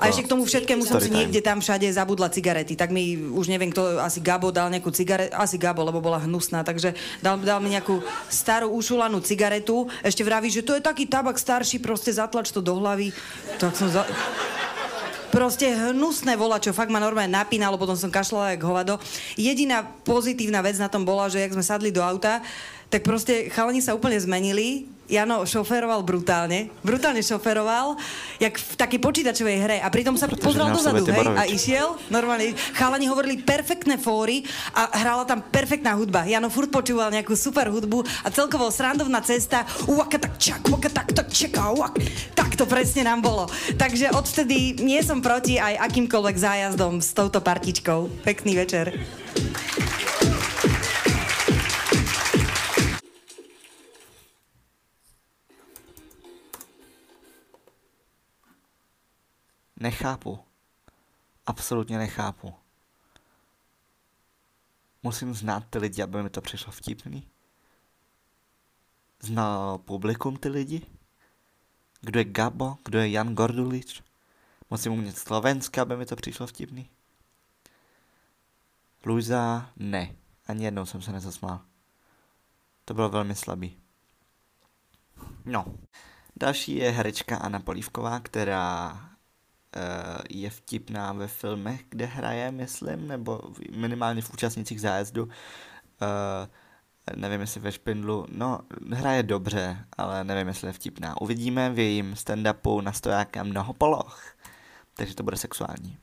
[0.00, 2.80] A ešte k tomu všetkému som si niekde tam všade zabudla cigarety.
[2.80, 6.64] Tak mi už neviem, kto, asi Gabo dal nejakú cigaretu, asi Gabo, lebo bola hnusná,
[6.64, 8.00] takže dal, dal mi nejakú
[8.32, 9.92] starú ušulanú cigaretu.
[10.00, 13.12] Ešte vraví, že to je taký tabak starší, proste zatlač to do hlavy.
[13.60, 14.08] Tak som za...
[15.30, 18.98] proste hnusné vola, čo fakt ma normálne napínalo, potom som kašľala jak hovado.
[19.38, 22.42] Jediná pozitívna vec na tom bola, že jak sme sadli do auta,
[22.90, 24.90] tak proste chalani sa úplne zmenili.
[25.10, 26.70] Jano šoferoval brutálne.
[26.86, 27.98] Brutálne šoferoval,
[28.38, 29.76] jak v takej počítačovej hre.
[29.82, 31.98] A pritom sa pozrel nás dozadu, hej, a išiel.
[32.14, 36.30] Normálne, chalani hovorili perfektné fóry a hrala tam perfektná hudba.
[36.30, 39.66] Jano furt počúval nejakú super hudbu a celkovo srandovná cesta.
[39.90, 41.98] Uaka tak čak, uaka tak tak čeká, uak.
[42.38, 43.50] Tak to presne nám bolo.
[43.74, 48.22] Takže odvtedy nie som proti aj akýmkoľvek zájazdom s touto partičkou.
[48.22, 48.94] Pekný večer.
[59.80, 60.38] Nechápu.
[61.46, 62.54] Absolutně nechápu.
[65.02, 67.28] Musím znát ty lidi, aby mi to přišlo vtipný.
[69.20, 70.86] Zná publikum ty lidi?
[72.00, 72.76] Kdo je Gabo?
[72.84, 74.02] Kdo je Jan Gordulič?
[74.70, 76.90] Musím umět slovenské, aby mi to přišlo vtipný.
[79.04, 80.14] Luisa, ne.
[80.46, 81.60] Ani jednou jsem se nezasmál.
[82.84, 83.78] To bylo velmi slabý.
[85.44, 85.64] No.
[86.36, 89.09] Další je herečka Anna Polívková, která
[90.30, 93.40] je vtipná ve filmech, kde hraje, myslím, nebo
[93.76, 95.28] minimálně v účastnicích zájezdu.
[96.02, 98.26] Eh, nevím, jestli ve Špindlu.
[98.28, 98.60] No,
[98.92, 101.20] hraje dobře, ale nevím, jestli je vtipná.
[101.20, 104.36] Uvidíme v jejím stand-upu na stojáka mnoho poloh.
[104.94, 105.98] Takže to bude sexuální.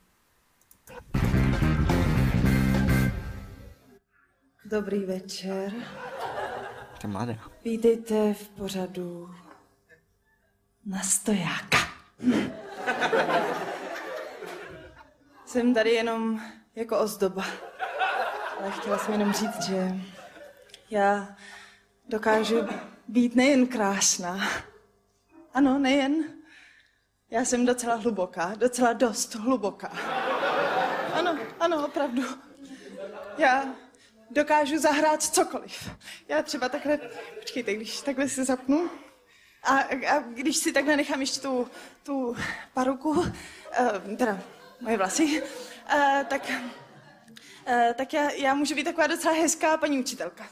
[4.66, 5.74] Dobrý večer.
[7.04, 7.34] Je mladá.
[7.66, 9.36] Vítejte v pořadu
[10.86, 11.78] na stojáka.
[15.46, 16.42] Jsem tady jenom
[16.76, 17.46] jako ozdoba.
[18.60, 19.92] Ale chtěla jsem jenom říct, že
[20.90, 21.36] já
[22.10, 22.68] dokážu
[23.08, 24.40] být nejen krásná.
[25.54, 26.24] Ano, nejen.
[27.30, 29.92] Já jsem docela hluboká, docela dost hluboká.
[31.14, 32.24] Ano, ano, opravdu.
[33.38, 33.66] Já
[34.30, 35.92] dokážu zahrát cokoliv.
[36.28, 37.00] Já třeba takhle,
[37.40, 38.90] počkejte, když takhle si zapnu
[39.68, 39.80] a,
[40.16, 41.68] a když si takhle nechám ještě tu,
[42.04, 42.36] tu
[42.74, 43.28] paruku, uh,
[44.18, 44.40] teda
[44.82, 50.48] moje vlasy, uh, tak, uh, tak já, já můžu být taková docela hezká paní učitelka.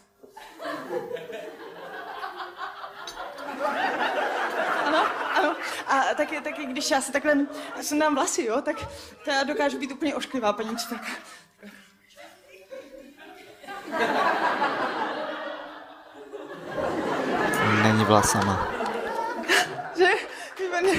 [4.85, 5.55] Ano, ano.
[5.87, 7.35] A taky, taky když já si takhle
[7.81, 8.75] sundám vlasy, jo, tak
[9.23, 11.07] to já dokážu být úplně ošklivá paní učitelka.
[17.83, 18.75] Není vlasama.
[19.97, 20.09] Že?
[20.59, 20.93] Výborně.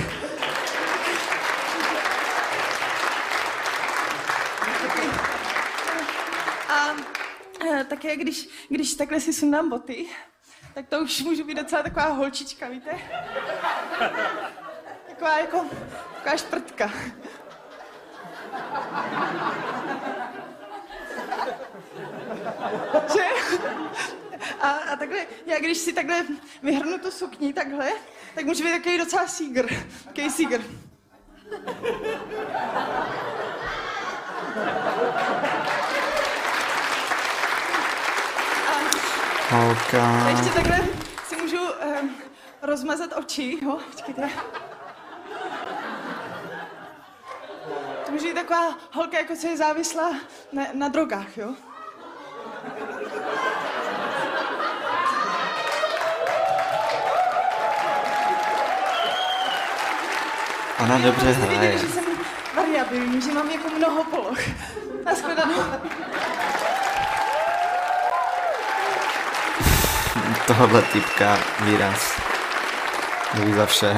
[6.69, 6.97] A
[7.71, 10.07] eh, také, když, když takhle si sundám boty,
[10.75, 12.91] tak to už můžu být docela taková holčička, víte?
[15.09, 15.65] Taková jako,
[16.15, 16.93] taková šprtka.
[23.13, 23.25] Že?
[24.61, 26.23] A, a takhle, já když si takhle
[26.63, 27.91] vyhrnu tu sukni takhle,
[28.35, 29.67] tak může být takový docela sígr.
[30.05, 30.63] Takový sígr.
[39.57, 40.29] Holka.
[40.31, 40.79] ještě takhle
[41.29, 42.11] si můžu um,
[42.63, 43.79] rozmazat oči, jo?
[43.91, 44.31] Počkejte.
[48.07, 50.11] To může být taková holka, jako co je závislá
[50.53, 51.55] na, na drogách, jo?
[60.85, 61.79] Ona dobře viděli, hraje.
[61.79, 62.05] že jsem
[62.57, 64.39] variabilní, že mám jako mnoho poloh.
[65.05, 65.63] Naschledanou.
[70.47, 72.21] Tohle typka výraz.
[73.45, 73.95] Ví za vše.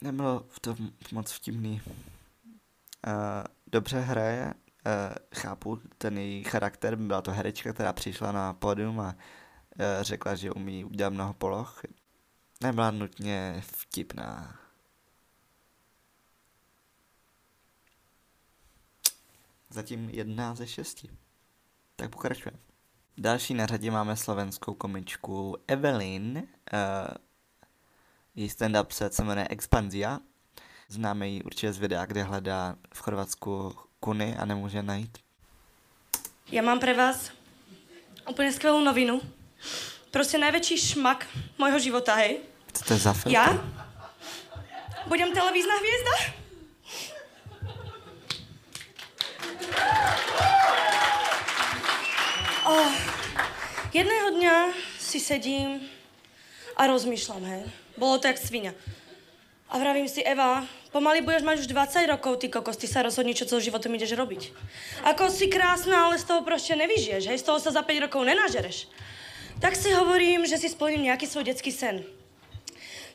[0.00, 0.76] Nebylo v tom
[1.12, 1.82] moc vtipný.
[1.86, 3.12] Uh,
[3.66, 4.92] dobře hraje, uh,
[5.34, 10.50] chápu ten její charakter, byla to herečka, která přišla na pódium a uh, řekla, že
[10.50, 11.82] umí udělat mnoho poloh.
[12.62, 14.58] Nebyla nutně vtipná.
[19.70, 21.08] Zatím jedna ze šesti.
[22.04, 22.58] Tak pokračujeme.
[23.18, 26.36] Další na řadě máme slovenskou komičku Evelyn.
[26.36, 26.44] Uh,
[28.34, 30.18] její stand-up set se jmenuje Expanzia.
[30.88, 35.18] Známe ji určitě z videa, kde hledá v Chorvatsku kuny a nemůže najít.
[36.52, 37.32] Ja mám pre vás
[38.28, 39.24] úplne skvelú novinu.
[40.12, 41.24] Proste najväčší šmak
[41.56, 42.44] môjho života, hej.
[42.72, 43.32] Co to je za film?
[43.32, 43.48] Ja
[45.08, 46.43] budem televízna hviezda.
[52.64, 52.88] Oh,
[53.92, 55.84] jedného dňa si sedím
[56.80, 57.62] a rozmýšľam, hej.
[58.00, 58.72] Bolo to jak svinia.
[59.68, 63.36] A vravím si, Eva, pomaly budeš mať už 20 rokov, ty kokos, ty sa rozhodni,
[63.36, 64.56] čo celým životom ideš robiť.
[65.04, 68.24] Ako si krásna, ale z toho proste nevyžiješ, hej, z toho sa za 5 rokov
[68.24, 68.88] nenažereš.
[69.60, 72.00] Tak si hovorím, že si splním nejaký svoj detský sen.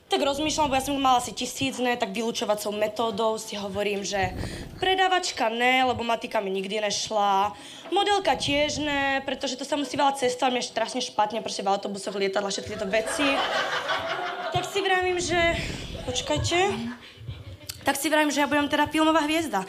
[0.09, 4.33] Tak rozmýšľam, lebo ja som mala asi tisíc, ne, tak vylúčovacou metódou si hovorím, že
[4.81, 7.53] predávačka ne, lebo matika mi nikdy nešla,
[7.93, 12.17] modelka tiež ne, pretože to sa musí veľa cestovať, je strašne špatne, proste v autobusoch,
[12.17, 13.37] lietadla, všetky tieto veci.
[14.49, 15.37] Tak si vravím, že
[16.09, 16.57] počkajte,
[17.83, 19.63] tak si vravím, že ja budem teda filmová hviezda.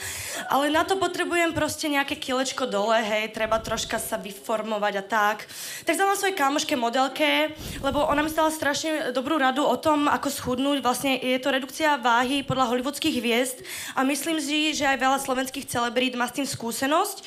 [0.50, 5.46] Ale na to potrebujem proste nejaké kilečko dole, hej, treba troška sa vyformovať a tak.
[5.86, 10.28] Tak zavolám svojej kamoške modelke, lebo ona mi stala strašne dobrú radu o tom, ako
[10.28, 10.82] schudnúť.
[10.82, 13.62] Vlastne je to redukcia váhy podľa hollywoodských hviezd
[13.94, 17.22] a myslím si, že aj veľa slovenských celebrít má s tým skúsenosť.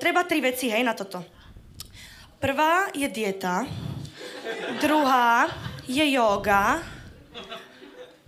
[0.00, 1.20] Treba tri veci, hej, na toto.
[2.40, 3.64] Prvá je dieta,
[4.76, 5.48] druhá
[5.88, 6.80] je yoga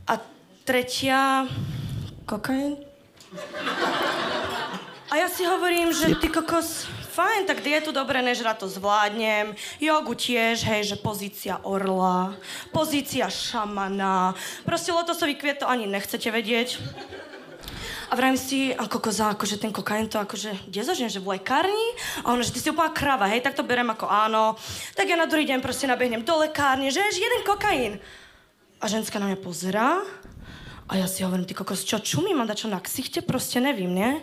[0.09, 0.15] a
[0.65, 1.45] tretia
[2.27, 2.77] kokain.
[5.07, 9.55] A ja si hovorím, že ty kokos, fajn, tak dietu dobre, nežra to zvládnem.
[9.79, 12.35] Jogu tiež, hej, že pozícia orla,
[12.75, 14.35] pozícia šamana.
[14.67, 16.83] Proste lotosový kviet to ani nechcete vedieť.
[18.07, 21.89] A vravím si, a kokoza, akože ten kokain to akože, kde zažijem, že v lekárni?
[22.23, 24.55] A ona, že ty si úplná krava, hej, tak to berem ako áno.
[24.95, 27.99] Tak ja na druhý deň proste nabehnem do lekárne, že ješ jeden kokain.
[28.79, 30.03] A ženská na mňa pozerá
[30.87, 34.23] a ja si hovorím, ty kokos, čo čumí, mám čo na ksichte, proste nevím, ne?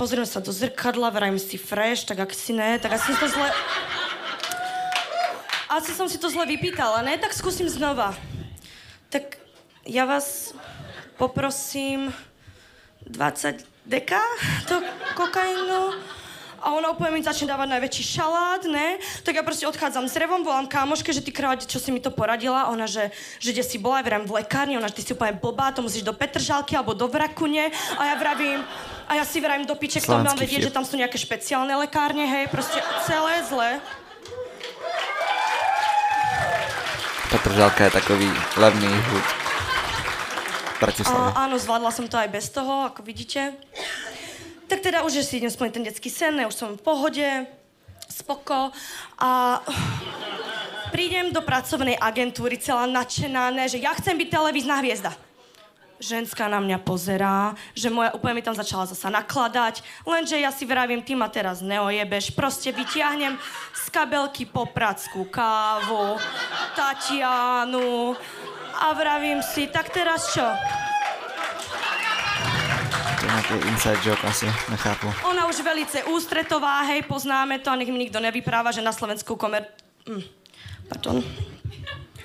[0.00, 3.48] Pozriem sa do zrkadla, vrajím si fresh, tak ak si ne, tak asi to zle...
[5.70, 7.20] Asi som si to zle vypýtala, ne?
[7.20, 8.16] Tak skúsim znova.
[9.12, 9.36] Tak
[9.84, 10.56] ja vás
[11.20, 12.08] poprosím
[13.04, 14.24] 20 deka
[14.66, 14.80] do
[15.12, 16.00] kokainu
[16.60, 19.00] a ona úplne mi začne dávať najväčší šalát, ne?
[19.24, 22.12] Tak ja proste odchádzam s revom, volám kámoške, že ty kráľ, čo si mi to
[22.12, 23.08] poradila, ona, že,
[23.40, 26.04] že kde si bola, ja v lekárni, ona, že ty si úplne blbá, to musíš
[26.04, 28.60] do Petržalky alebo do Vrakune a ja vravím,
[29.10, 32.28] a ja si vravím do piček, to mám vedieť, že tam sú nejaké špeciálne lekárne,
[32.28, 33.82] hej, proste celé zle.
[37.30, 39.26] Petržalka je takový levný hud.
[40.80, 43.52] A, áno, zvládla som to aj bez toho, ako vidíte.
[44.70, 47.26] Tak teda už si idem splniť ten detský sen, ne, už som v pohode,
[48.06, 48.70] spoko
[49.18, 49.58] a
[50.94, 55.10] prídem do pracovnej agentúry celá nadšená, ne, že ja chcem byť televízna hviezda.
[56.00, 60.64] Ženská na mňa pozerá, že moja úplne mi tam začala zasa nakladať, lenže ja si
[60.64, 63.36] vravím, ty ma teraz neojebeš, proste vytiahnem
[63.74, 66.14] z kabelky poprackú kávu,
[66.78, 68.14] Tatianu
[68.80, 70.46] a vravím si, tak teraz čo?
[73.26, 75.12] Nějaký inside joke asi, nechápu.
[75.30, 79.36] Ona už velice ústretová, hej, poznáme to a nech mi nikdo nevypráva, že na Slovensku
[79.36, 79.66] komer...
[80.08, 80.22] Hm,
[80.88, 81.24] pardon.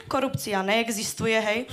[0.07, 1.65] Korupcia neexistuje, hej.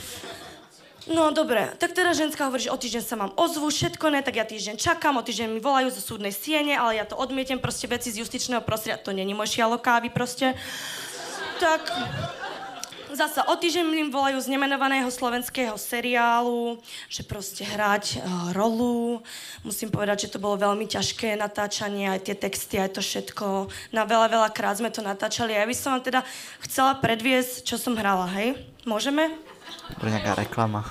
[1.11, 4.39] No dobre, tak teda ženská hovorí, že o týždeň sa mám ozvu, všetko ne, tak
[4.39, 7.91] ja týždeň čakám, o týždeň mi volajú zo súdnej siene, ale ja to odmietem, proste
[7.91, 10.55] veci z justičného prostredia, to není môj šialo kávy proste.
[11.59, 11.83] Tak
[13.13, 19.21] zasa o týždeň mi volajú z nemenovaného slovenského seriálu, že proste hrať uh, rolu.
[19.63, 23.69] Musím povedať, že to bolo veľmi ťažké natáčanie, aj tie texty, aj to všetko.
[23.93, 25.53] Na veľa, veľa krát sme to natáčali.
[25.55, 26.21] A ja by som vám teda
[26.67, 28.57] chcela predviesť, čo som hrala, hej?
[28.89, 29.31] Môžeme?
[30.01, 30.83] Bude nejaká reklama.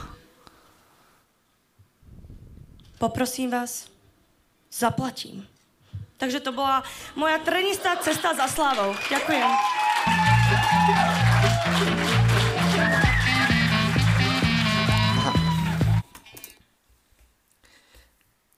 [3.01, 3.89] Poprosím vás,
[4.69, 5.41] zaplatím.
[6.21, 6.85] Takže to bola
[7.17, 8.93] moja trenistá cesta za slávou.
[9.09, 9.49] Ďakujem.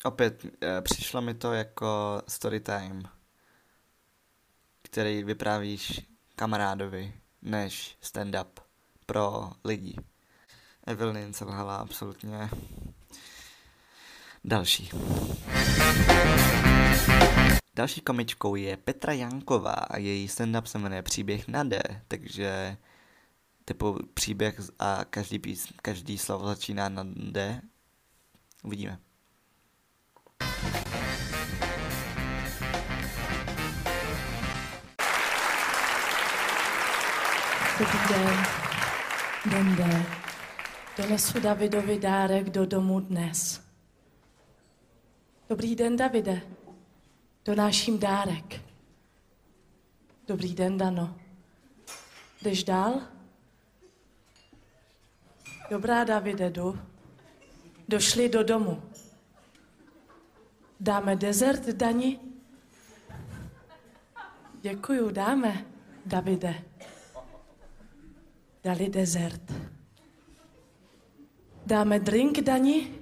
[0.03, 3.03] Opět e, přišlo mi to jako story time,
[4.81, 6.01] který vyprávíš
[6.35, 8.47] kamarádovi než stand-up
[9.05, 9.95] pro lidi.
[10.87, 12.49] Evelyn se lhala absolutně
[14.43, 14.89] další.
[17.75, 22.77] Další komičkou je Petra Janková a její stand-up se jmenuje Příběh na D, takže
[23.65, 27.62] typu příběh a každý, pís, každý slovo začíná na D.
[28.63, 28.99] Uvidíme.
[37.79, 39.77] Dobrý den.
[39.77, 40.06] Den.
[40.98, 43.62] Donesu Davidovi dárek do domu dnes.
[45.50, 46.41] Dobrý den, Davide.
[47.46, 48.62] Donáším dárek.
[50.27, 51.15] Dobrý den, Dano.
[52.41, 53.02] Jdeš dál?
[55.69, 56.79] Dobrá, Davide, jdu.
[57.87, 58.83] Došli do domu.
[60.84, 62.19] Dáme dezert, Dani?
[64.62, 65.65] Děkuju, dáme,
[66.06, 66.56] Davide.
[68.63, 69.54] Dali dezert.
[71.65, 72.96] Dáme drink, Dani?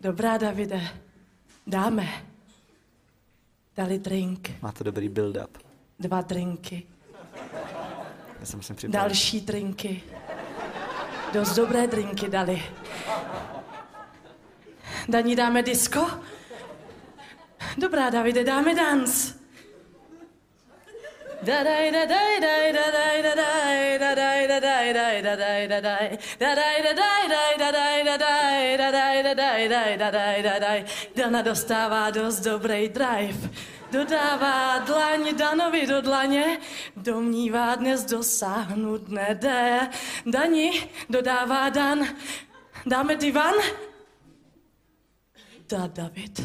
[0.00, 0.80] Dobrá, Davide.
[1.66, 2.08] Dáme.
[3.76, 4.50] Dali drink.
[4.62, 5.58] Má to dobrý build-up.
[5.98, 6.86] Dva drinky.
[8.40, 8.92] Já jsem připravil.
[8.92, 10.02] Další drinky.
[11.32, 12.62] Dost dobré drinky dali.
[15.08, 16.20] Daní dáme disco?
[17.78, 19.38] Dobrá, Davide, dáme dans.
[31.14, 33.50] Dana dostává dost dobrý drive.
[33.90, 36.58] Dodává dlaň Danovi do dlaně,
[36.96, 39.88] domnívá dnes dosáhnout nede.
[40.26, 42.08] Dani dodává Dan,
[42.86, 43.54] dáme divan?
[45.68, 46.40] Dá David.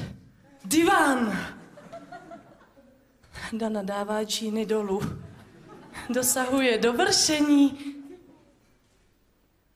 [0.66, 1.38] Divan!
[3.54, 5.02] Dana dává číny dolů.
[6.10, 7.96] Dosahuje dovršení.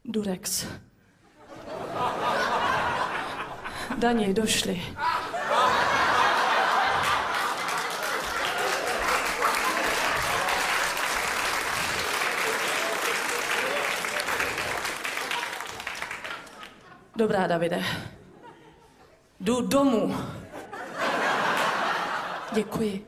[0.06, 0.66] Durex.
[3.98, 4.82] Daně došli.
[17.16, 17.84] Dobrá, Davide.
[19.40, 20.16] Jdu domů.
[22.54, 23.08] Děkuji.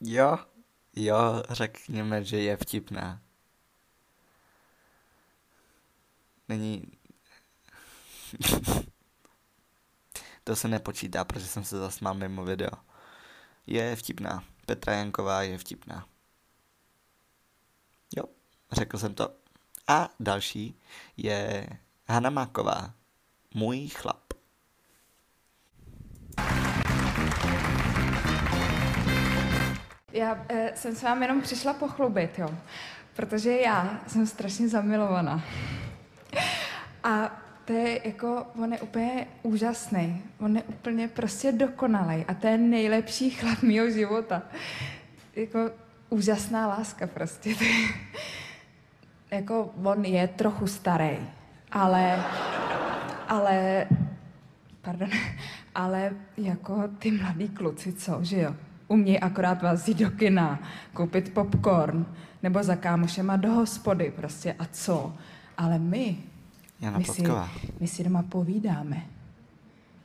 [0.00, 0.38] Jo,
[0.96, 3.20] jo, řekněme, že je vtipná.
[6.48, 6.84] Není...
[10.44, 12.89] to se nepočítá, protože jsem se zasmál mimo video.
[13.70, 14.44] Je vtipná.
[14.66, 16.06] Petra Janková je vtipná.
[18.16, 18.24] Jo,
[18.72, 19.30] řekl jsem to.
[19.88, 20.80] A další
[21.16, 21.68] je
[22.08, 22.94] Hana Máková.
[23.54, 24.32] Můj chlap.
[30.12, 32.54] Já eh, jsem s vámi jenom přišla pochlubit, jo.
[33.16, 35.44] Protože já jsem strašně zamilovaná.
[37.02, 37.40] A
[37.70, 40.22] to je jako, on je úplně úžasný.
[40.38, 42.24] On je úplně prostě dokonalý.
[42.28, 44.42] A to je nejlepší chlap mého života.
[45.36, 45.70] Jako
[46.08, 47.54] úžasná láska prostě.
[49.30, 51.16] jako on je trochu starý,
[51.72, 52.24] ale,
[53.28, 53.86] ale,
[54.82, 55.08] pardon,
[55.74, 58.54] ale jako ty mladý kluci, co, že jo?
[58.88, 60.58] Umějí akorát vás jít do kina,
[60.92, 62.06] koupit popcorn,
[62.42, 65.14] nebo za kámošema do hospody prostě a co.
[65.58, 66.29] Ale my,
[66.80, 67.22] Jana my si,
[67.80, 69.06] my si doma povídáme.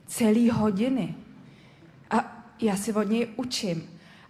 [0.06, 1.14] Celý hodiny.
[2.10, 3.82] A já si od něj učím.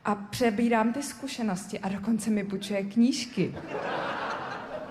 [0.04, 3.54] A přebírám ty zkušenosti a dokonce mi půjčuje knížky.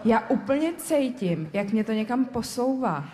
[0.06, 3.10] Já úplně cítím, jak mě to někam posouvá.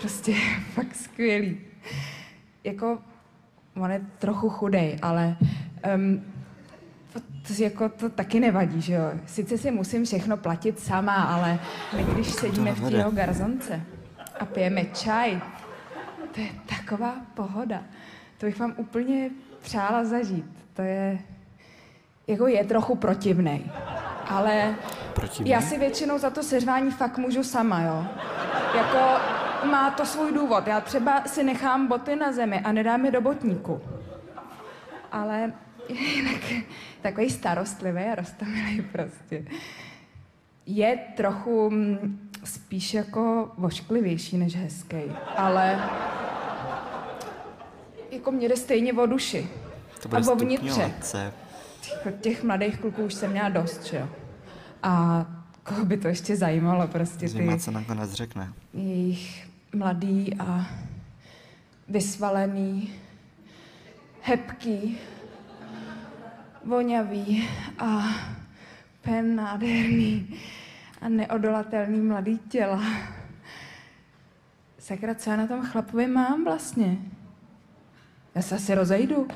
[0.00, 0.34] Prostě
[0.74, 1.58] fakt skvělý.
[2.64, 2.98] Jako,
[3.76, 5.36] on je trochu chudej, ale
[5.94, 6.24] um,
[7.46, 9.10] to, jako, to taky nevadí, že jo.
[9.26, 11.58] Sice si musím všechno platit sama, ale
[11.96, 13.80] my když sedíme v té garzonce
[14.40, 15.40] a pijeme čaj,
[16.34, 17.82] to je taková pohoda.
[18.38, 19.30] To bych vám úplně
[19.60, 20.46] přála zažít.
[20.74, 21.18] To je,
[22.26, 23.64] jako je trochu protivnej.
[24.28, 24.74] Ale
[25.14, 25.52] Protivnej?
[25.52, 28.06] já si většinou za to seřvání fakt můžu sama, jo.
[28.76, 29.20] Jako
[29.70, 30.66] má to svůj důvod.
[30.66, 33.80] Já třeba si nechám boty na zemi a nedám je do botníku.
[35.12, 35.52] Ale
[35.98, 36.40] jinak
[37.02, 39.44] takový starostlivý a roztomilý prostě.
[40.66, 45.02] Je trochu mm, spíš jako vošklivější než hezký,
[45.36, 45.90] ale
[48.10, 49.48] jako mě jde stejně o duši.
[50.02, 50.92] To a bude o vnitře.
[51.00, 51.32] se.
[51.80, 54.08] Těch, těch mladých kluků už jsem měla dost, že jo.
[54.82, 55.26] A
[55.62, 58.52] koho by to ještě zajímalo, prostě Zima, ty co nakonec řekne.
[58.74, 60.66] jejich mladý a
[61.88, 62.92] vysvalený,
[64.22, 64.98] hebký,
[66.64, 67.48] voňavý
[67.78, 68.02] a
[69.00, 70.40] pen nádherný
[71.00, 72.82] a neodolatelný mladý těla.
[74.78, 76.98] Sakra, co já na tom chlapovi mám vlastně?
[78.34, 79.28] Já se asi rozejdu.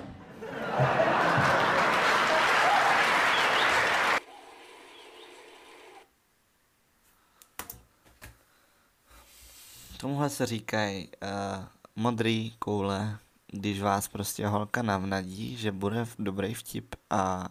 [10.01, 11.64] Tomuhle se říkají uh,
[11.97, 13.18] modrý koule,
[13.55, 17.48] když vás prostě holka navnadí, že bude v- dobrý vtip a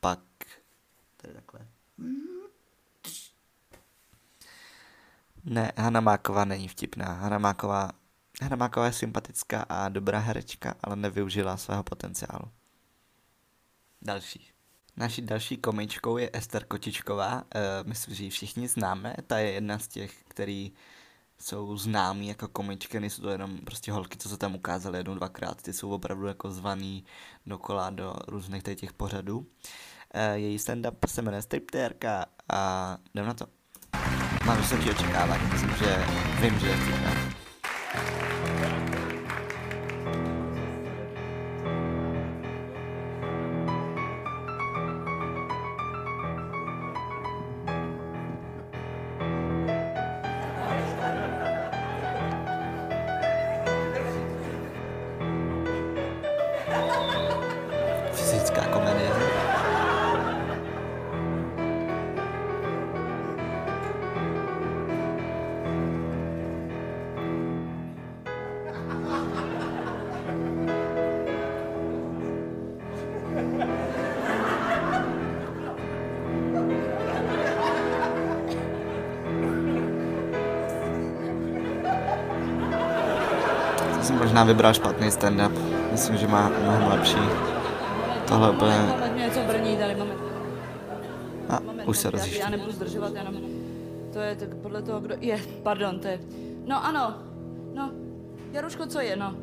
[0.00, 0.20] pak
[1.26, 1.68] je takhle.
[5.44, 7.12] Ne, Hana Máková není vtipná.
[7.12, 7.90] Hana Máková,
[8.42, 12.50] Hana Máková je sympatická a dobrá herečka, ale nevyužila svého potenciálu.
[14.02, 14.50] Další.
[14.96, 17.34] Naší další komičkou je Ester Kotičková.
[17.34, 17.42] Uh,
[17.88, 19.14] myslím, že ji všichni známe.
[19.26, 20.72] Ta je jedna z těch, který
[21.40, 25.62] jsou známí jako komičky, nejsou to jenom prostě holky, co se tam ukázaly jednou, dvakrát,
[25.62, 27.04] ty jsou opravdu jako zvaný
[27.46, 29.46] dokola do různých těch pořadů.
[30.14, 33.46] E, její stand-up se jmenuje Striptérka a jdem na to.
[34.46, 36.04] Mám vysoké očekávání, myslím, že
[36.40, 36.76] vím, že je
[84.46, 85.52] možná vybral špatný stand-up.
[85.92, 87.18] Myslím, že má mnohem lepší.
[88.28, 88.78] Tohle úplně...
[88.78, 90.20] Moment, mě něco brní tady, moment.
[91.48, 92.38] A, už se rozjíždí.
[92.38, 93.34] Já nebudu zdržovat, jenom...
[94.12, 95.14] To je tak podle toho, kdo...
[95.20, 96.20] Je, pardon, to je...
[96.66, 97.14] No ano,
[97.74, 97.90] no.
[98.52, 99.34] Jaruško, co je, no?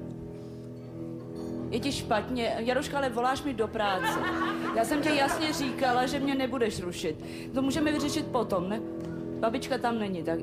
[1.69, 2.55] Je ti špatně.
[2.57, 4.19] Jaruška, ale voláš mi do práce.
[4.75, 7.25] Já jsem ti jasně říkala, že mě nebudeš rušit.
[7.53, 8.79] To můžeme vyřešit potom, ne?
[9.39, 10.39] Babička tam není, tak...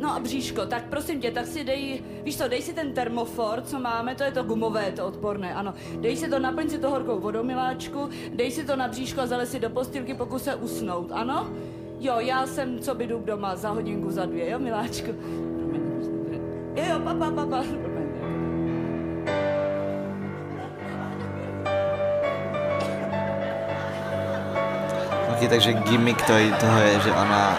[0.00, 3.62] No a bříško, tak prosím tě, tak si dej, víš co, dej si ten termofor,
[3.62, 5.74] co máme, to je to gumové, to odporné, ano.
[6.00, 9.26] Dej si to, naplň si to horkou vodou, miláčku, dej si to na bříško a
[9.26, 11.50] zalez si do postýlky, pokus se usnout, ano?
[12.00, 15.10] Jo, já jsem, co by jdu doma, za hodinku, za dvě, jo, miláčku?
[16.74, 17.64] Jo, jo, papa, papa.
[25.30, 26.22] Ok, takže gimmick
[26.60, 27.58] toho je, že ona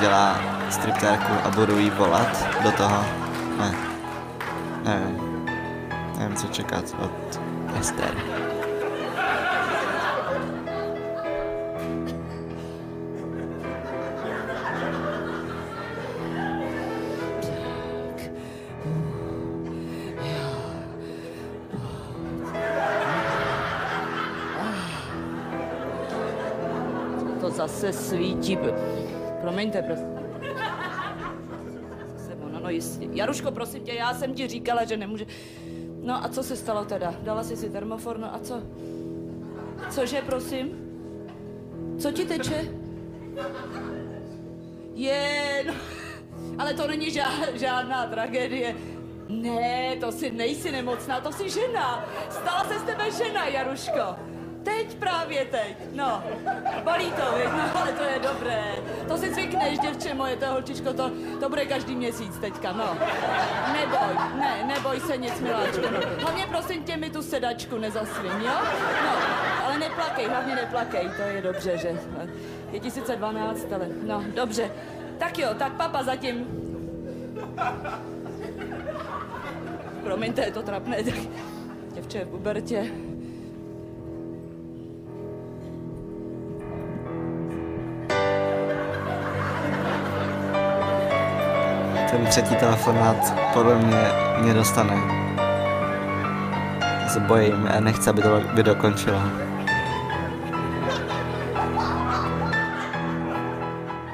[0.00, 3.04] dělá striptérku a budu jí volat do toho.
[3.58, 3.74] Ne.
[4.84, 5.28] Nevím.
[6.18, 7.40] Nevím, co čekat od
[7.80, 8.14] Ester.
[27.40, 28.58] To zase svítí.
[29.40, 30.17] Promiňte, prosím
[33.28, 33.42] jistě.
[33.42, 35.26] Jaruško, prosím tě, já jsem ti říkala, že nemůže...
[36.02, 37.14] No a co se stalo teda?
[37.22, 38.62] Dala jsi si termofor, no a co?
[39.90, 40.70] Cože, prosím?
[41.98, 42.68] Co ti teče?
[44.94, 45.74] Je, no,
[46.58, 48.76] ale to není žád, žádná tragédie.
[49.28, 52.04] Ne, to si nejsi nemocná, to jsi žena.
[52.30, 54.16] Stala se z tebe žena, Jaruško.
[54.62, 56.22] Teď právě teď, no.
[56.84, 58.64] Bolí to, víš, no ale to je dobré.
[59.08, 62.98] To si zvykneš, děvče moje, to holčičko, to, to bude každý měsíc teďka, no.
[63.72, 66.00] Neboj, ne, neboj se nic, miláčko, no.
[66.20, 68.52] Hlavně prosím tě mi tu sedačku nezasvím, jo?
[69.04, 69.12] No,
[69.64, 72.00] ale neplakej, hlavně neplakej, to je dobře, že
[72.72, 74.70] je 1012, ale no, dobře.
[75.18, 76.46] Tak jo, tak papa zatím.
[80.04, 81.14] Promiňte, je to trapné, tak
[81.94, 83.07] děvče v.
[92.28, 93.16] třetí telefonát
[93.52, 94.94] podle mě mě dostane.
[97.00, 99.20] Já se bojím, já nechci, aby to video končilo.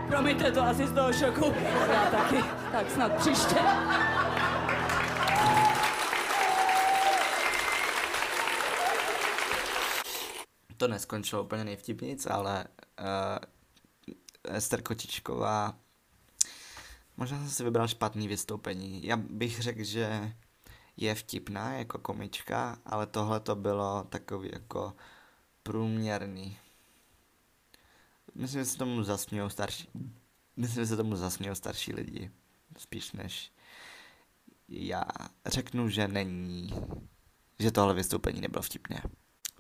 [0.08, 1.54] Promiňte to asi z toho šoku.
[1.92, 2.44] Já taky.
[2.72, 3.56] Tak snad příště.
[10.76, 12.64] To neskončilo úplně nejvtipnic, ale
[13.00, 15.72] uh, Ester Kočičková
[17.16, 19.06] Možná jsem si vybral špatný vystoupení.
[19.06, 20.34] Já bych řekl, že
[20.96, 24.94] je vtipná jako komička, ale tohle to bylo takový jako
[25.62, 26.58] průměrný.
[28.34, 29.88] Myslím, že se tomu zasmějou starší.
[30.56, 32.30] Myslím, že se tomu zasmějou starší lidi.
[32.78, 33.52] Spíš než
[34.68, 35.04] já
[35.46, 36.74] řeknu, že není.
[37.58, 39.02] Že tohle vystoupení nebylo vtipné.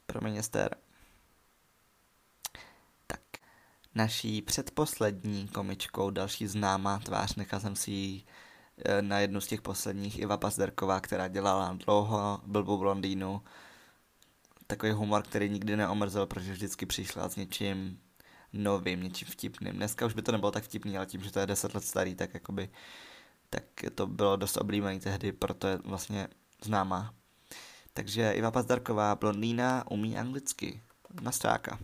[0.06, 0.76] Promiň, Ester
[3.94, 8.22] naší předposlední komičkou, další známá tvář, nechal jsem si ji
[8.84, 13.42] eh, na jednu z těch posledních, Iva Pazderková, která dělala dlouho blbou blondýnu.
[14.66, 17.98] Takový humor, který nikdy neomrzel, protože vždycky přišla s něčím
[18.52, 19.72] novým, něčím vtipným.
[19.72, 22.14] Dneska už by to nebylo tak vtipný, ale tím, že to je 10 let starý,
[22.14, 22.70] tak jakoby
[23.50, 23.64] tak
[23.94, 26.28] to bylo dost oblíbený tehdy, proto je vlastně
[26.64, 27.14] známá.
[27.92, 30.82] Takže Iva Pazdarková, blondýna, umí anglicky.
[31.20, 31.78] Nastráka.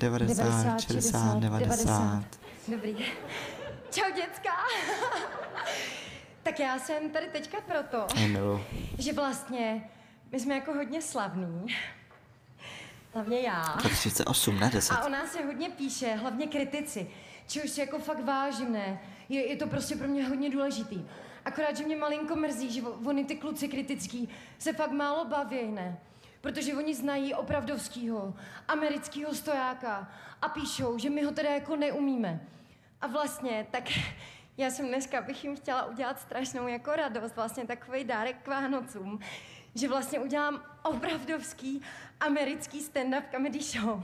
[0.00, 1.58] 90, 60, 90.
[1.58, 2.24] 90.
[2.68, 2.96] Dobrý.
[3.90, 4.50] Čau, děcka.
[6.42, 8.64] tak já jsem tady teďka proto, Hello.
[8.98, 9.90] že vlastně
[10.32, 11.66] my jsme jako hodně slavní.
[13.14, 13.62] Hlavně já.
[13.82, 14.92] Tak 38, ne 10.
[14.92, 17.10] A o nás se hodně píše, hlavně kritici.
[17.46, 19.00] Či už jako fakt vážné.
[19.28, 21.04] Je, je to prostě pro mě hodně důležitý.
[21.44, 24.28] Akorát, že mě malinko mrzí, že oni ty kluci kritický
[24.58, 25.98] se fakt málo baví, ne?
[26.40, 28.34] Protože oni znají opravdovskýho,
[28.68, 30.08] americkýho stojáka
[30.42, 32.40] a píšou, že my ho teda jako neumíme.
[33.00, 33.84] A vlastně, tak
[34.56, 39.20] já jsem dneska bych jim chtěla udělat strašnou jako radost, vlastně takový dárek k Vánocům,
[39.74, 41.82] že vlastně udělám opravdovský
[42.20, 44.02] americký stand-up comedy show.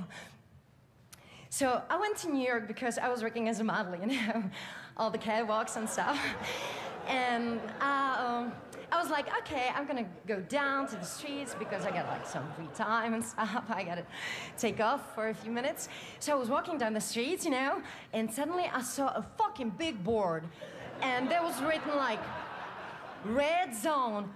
[1.50, 4.50] So I went to New York because I was working as a model, you know,
[4.96, 6.18] all the catwalks and stuff.
[7.08, 8.52] And uh, um,
[8.92, 12.26] I was like, okay, I'm gonna go down to the streets because I got like
[12.26, 13.64] some free time and stuff.
[13.68, 14.04] I gotta
[14.56, 15.88] take off for a few minutes.
[16.20, 17.82] So I was walking down the streets, you know,
[18.12, 20.44] and suddenly I saw a fucking big board.
[21.02, 22.20] And there was written like,
[23.24, 24.30] red zone.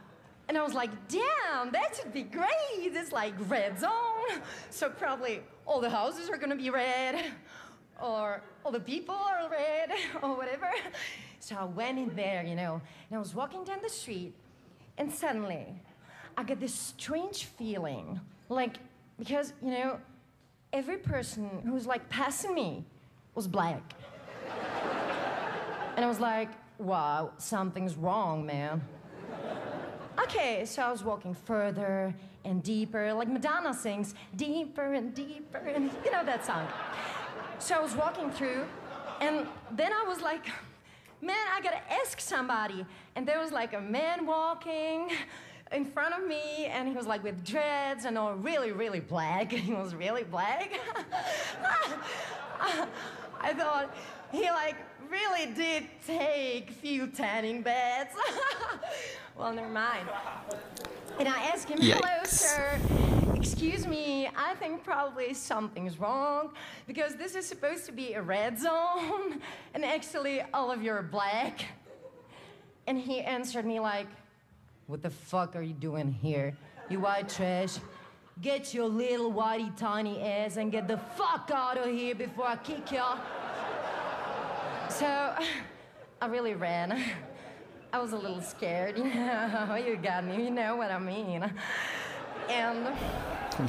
[0.48, 2.48] And I was like, damn, that should be great.
[2.78, 4.42] It's like red zone.
[4.70, 7.24] So probably all the houses are gonna be red,
[8.02, 9.92] or all the people are red,
[10.22, 10.68] or whatever.
[11.38, 14.34] So I went in there, you know, and I was walking down the street,
[15.00, 15.66] and suddenly
[16.36, 18.20] I get this strange feeling.
[18.48, 18.76] Like,
[19.18, 19.98] because, you know,
[20.72, 22.84] every person who was like passing me
[23.34, 23.82] was black.
[25.96, 28.82] And I was like, wow, something's wrong, man.
[30.22, 35.90] Okay, so I was walking further and deeper, like Madonna sings, deeper and deeper, and
[36.04, 36.66] you know that song.
[37.58, 38.64] So I was walking through,
[39.20, 40.46] and then I was like,
[41.22, 42.84] man, I gotta ask somebody.
[43.16, 45.10] And there was like a man walking
[45.72, 49.52] in front of me, and he was like with dreads and all really, really black.
[49.70, 50.72] He was really black.
[53.42, 53.94] I thought
[54.32, 54.76] he like
[55.10, 58.10] really did take few tanning beds.
[59.36, 60.08] well, never mind.
[61.18, 62.78] And I asked him, hello, sir.
[63.40, 66.50] Excuse me, I think probably something's wrong
[66.86, 69.40] because this is supposed to be a red zone,
[69.74, 71.64] and actually all of you are black.
[72.86, 74.08] And he answered me like,
[74.88, 76.54] What the fuck are you doing here?
[76.90, 77.78] You white trash.
[78.42, 82.56] Get your little whitey tiny ass and get the fuck out of here before I
[82.56, 83.02] kick you.
[84.90, 85.06] So
[86.20, 87.02] I really ran.
[87.92, 89.82] I was a little scared, you know.
[89.82, 91.50] You got me, you know what I mean.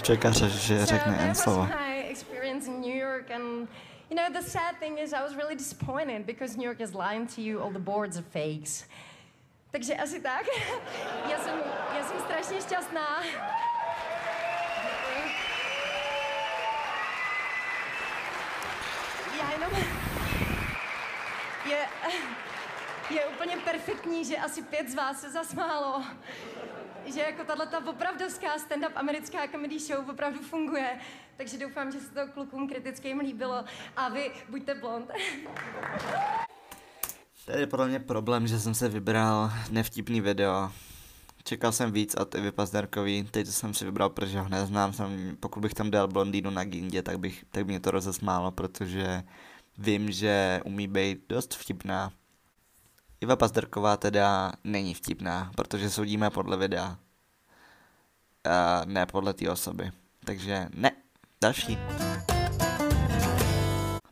[0.01, 1.65] Čeká, že řekne was slovo.
[1.65, 3.67] my experience in New York, and
[4.09, 7.35] you know the sad thing is I was really disappointed because New York is lying
[7.35, 7.59] to you.
[7.61, 8.85] All the boards are fakes.
[9.71, 10.45] Takže asi tak.
[11.31, 11.59] Já jsem,
[11.97, 13.23] já jsem strašně šťastná.
[19.39, 19.71] Já jenom...
[21.65, 21.87] Je,
[23.09, 26.03] je úplně perfektní, že asi pět z vás se zasmálo.
[27.13, 30.99] Že jako tato opravdovská stand-up americká comedy show opravdu funguje.
[31.37, 33.65] Takže doufám, že se to klukům kritickým líbilo.
[33.95, 35.11] A vy buďte blond.
[37.45, 40.71] Tady je podle mě problém, že jsem se vybral nevtipný video.
[41.43, 44.93] Čekal jsem víc od Evy Pazderkový, teď jsem si vybral, protože ho neznám.
[44.93, 48.51] Jsem, pokud bych tam dal blondýnu na gindě, tak, bych, tak by mě to rozesmálo,
[48.51, 49.23] protože
[49.77, 52.11] vím, že umí být dost vtipná.
[53.21, 56.97] Iva Pazderková teda není vtipná, protože soudíme podle videa.
[58.43, 59.91] A ne podle té osoby.
[60.25, 60.91] Takže ne.
[61.41, 61.77] Další.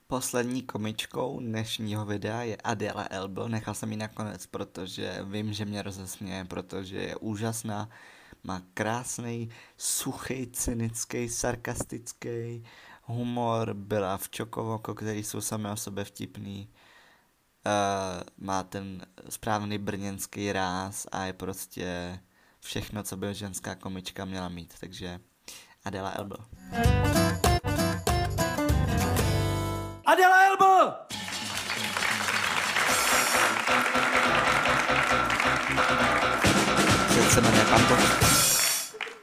[0.07, 3.47] Poslední komičkou dnešního videa je Adela Elbo.
[3.47, 7.89] Nechal jsem ji nakonec, protože vím, že mě rozesměje, protože je úžasná.
[8.43, 12.63] Má krásný, suchý, cynický, sarkastický
[13.03, 13.73] humor.
[13.73, 16.69] Byla v Čokovoko, který jsou samé o sobě vtipný.
[17.65, 22.19] Uh, má ten správný brněnský ráz a je prostě
[22.59, 24.73] všechno, co by ženská komička měla mít.
[24.79, 25.19] Takže
[25.85, 26.35] Adela Elbo.
[30.05, 30.91] Adela Elbo!
[37.29, 37.63] Se jmenuje.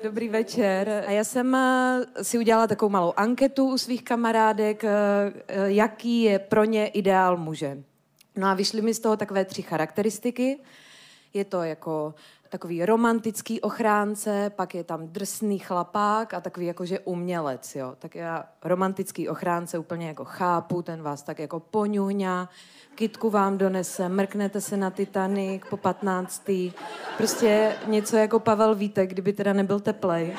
[0.02, 1.04] Dobrý večer.
[1.06, 4.92] A já jsem eh, si udělala takovou malou anketu u svých kamarádek, eh,
[5.64, 7.82] jaký je pro ně ideál muže.
[8.36, 10.58] No a vyšly mi z toho takové tři charakteristiky.
[11.34, 12.14] Je to jako
[12.48, 17.94] takový romantický ochránce, pak je tam drsný chlapák a takový jakože umělec, jo.
[17.98, 22.48] Tak já romantický ochránce úplně jako chápu, ten vás tak jako poňuhňa,
[22.94, 26.50] kitku vám donese, mrknete se na Titanic po 15.
[27.16, 30.36] Prostě něco jako Pavel Vítek, kdyby teda nebyl teplej.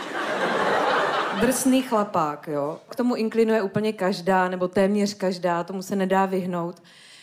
[1.42, 2.80] drsný chlapák, jo.
[2.90, 6.82] K tomu inklinuje úplně každá, nebo téměř každá, tomu se nedá vyhnout.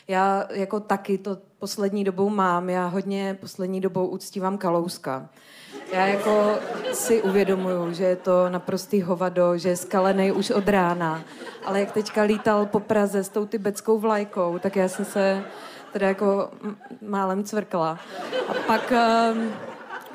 [0.09, 5.29] Já jako taky to poslední dobou mám, já hodně poslední dobou uctívám Kalouska.
[5.93, 6.59] Já jako
[6.93, 11.25] si uvědomuju, že je to naprostý hovado, že je skalený už od rána,
[11.65, 15.45] ale jak teďka lítal po Praze s tou tibetskou vlajkou, tak já jsem se
[15.93, 16.51] teda jako
[17.03, 17.99] málem cvrkla.
[18.49, 19.53] A pak um,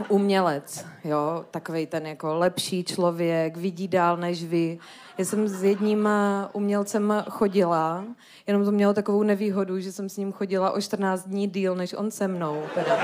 [0.08, 4.80] umělec, jo, takový ten jako lepší člověk, vidí dál než vy.
[5.18, 8.04] Já jsem s jedním eh, umělcem chodila,
[8.47, 11.93] jenom to mělo takovou nevýhodu, že jsem s ním chodila o 14 dní díl, než
[11.93, 12.64] on se mnou.
[12.76, 12.97] Teda.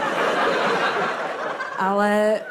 [1.80, 2.42] Ale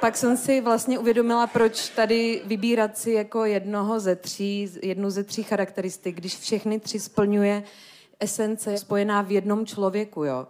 [0.00, 5.24] pak jsem si vlastně uvědomila, proč tady vybírat si jako jednoho ze tří, jednu ze
[5.24, 7.62] tří charakteristik, když všechny tři splňuje
[8.20, 10.46] esence spojená v jednom člověku, jo.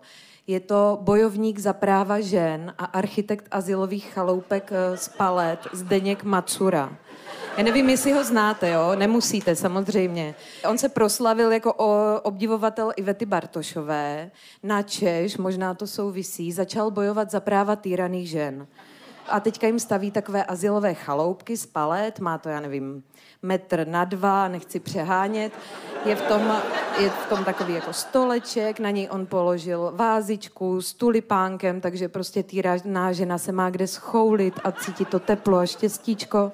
[0.46, 6.96] Je to bojovník za práva žen a architekt asilových chaloupek eh, z Palet Zdeněk Macura.
[7.56, 8.92] Já nevím, jestli ho znáte, jo?
[8.94, 10.34] Nemusíte, samozřejmě.
[10.68, 11.72] On se proslavil jako
[12.22, 14.30] obdivovatel Ivety Bartošové.
[14.62, 18.66] Na Češ, možná to souvisí, začal bojovat za práva týraných žen.
[19.28, 23.02] A teďka jim staví takové asilové chaloupky z palet, má to, já nevím,
[23.42, 25.52] metr na dva, nechci přehánět.
[26.04, 26.62] Je v tom,
[26.98, 32.42] je v tom takový jako stoleček, na něj on položil vázičku s tulipánkem, takže prostě
[32.42, 36.52] týraná žena se má kde schoulit a cítit to teplo a štěstíčko,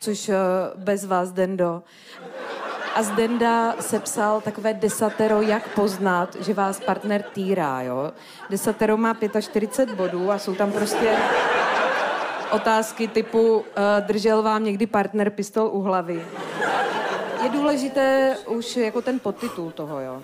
[0.00, 0.34] což uh,
[0.76, 1.82] bez vás, Dendo.
[2.94, 8.12] A z Denda sepsal takové desatero, jak poznat, že vás partner týrá, jo.
[8.50, 11.16] Desatero má 45 bodů a jsou tam prostě
[12.52, 13.64] otázky typu uh,
[14.00, 16.24] držel vám někdy partner pistol u hlavy.
[17.42, 20.22] Je důležité už jako ten podtitul toho, jo.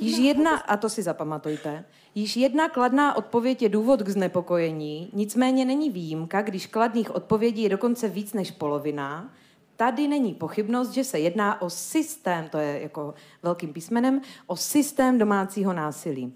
[0.00, 1.84] Již jedna, a to si zapamatujte,
[2.14, 7.68] již jedna kladná odpověď je důvod k znepokojení, nicméně není výjimka, když kladných odpovědí je
[7.68, 9.30] dokonce víc než polovina.
[9.76, 15.18] Tady není pochybnost, že se jedná o systém, to je jako velkým písmenem, o systém
[15.18, 16.32] domácího násilí.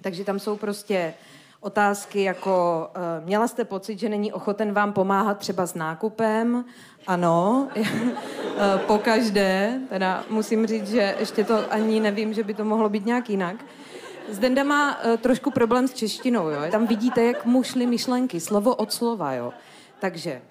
[0.00, 1.14] Takže tam jsou prostě
[1.60, 6.64] otázky jako, uh, měla jste pocit, že není ochoten vám pomáhat třeba s nákupem?
[7.06, 12.64] Ano, eh, po každé, teda musím říct, že ještě to ani nevím, že by to
[12.64, 13.56] mohlo být nějak jinak.
[14.30, 16.60] Zdenda má uh, trošku problém s češtinou, jo?
[16.70, 19.52] Tam vidíte, jak mu šly myšlenky, slovo od slova, jo?
[19.98, 20.42] Takže,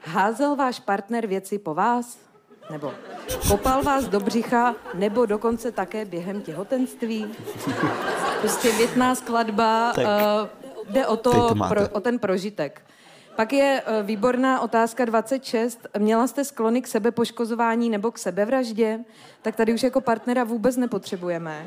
[0.00, 2.18] házel váš partner věci po vás?
[2.70, 2.92] Nebo
[3.48, 7.26] kopal vás do břicha, nebo dokonce také během těhotenství?
[8.44, 10.04] Prostě větná skladba, uh,
[10.88, 12.82] jde o, to, to pro, o ten prožitek.
[13.36, 15.86] Pak je uh, výborná otázka 26.
[15.98, 19.00] Měla jste sklony k sebepoškozování nebo k sebevraždě?
[19.42, 21.66] Tak tady už jako partnera vůbec nepotřebujeme.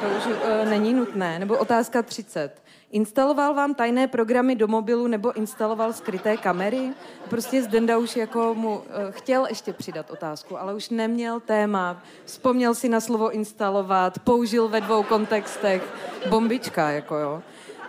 [0.00, 1.38] To už uh, není nutné.
[1.38, 2.62] Nebo otázka 30.
[2.90, 6.90] Instaloval vám tajné programy do mobilu nebo instaloval skryté kamery?
[7.28, 12.02] Prostě Zdenda už jako mu uh, chtěl ještě přidat otázku, ale už neměl téma.
[12.24, 15.82] Vzpomněl si na slovo instalovat, použil ve dvou kontextech.
[16.28, 17.42] Bombička, jako jo.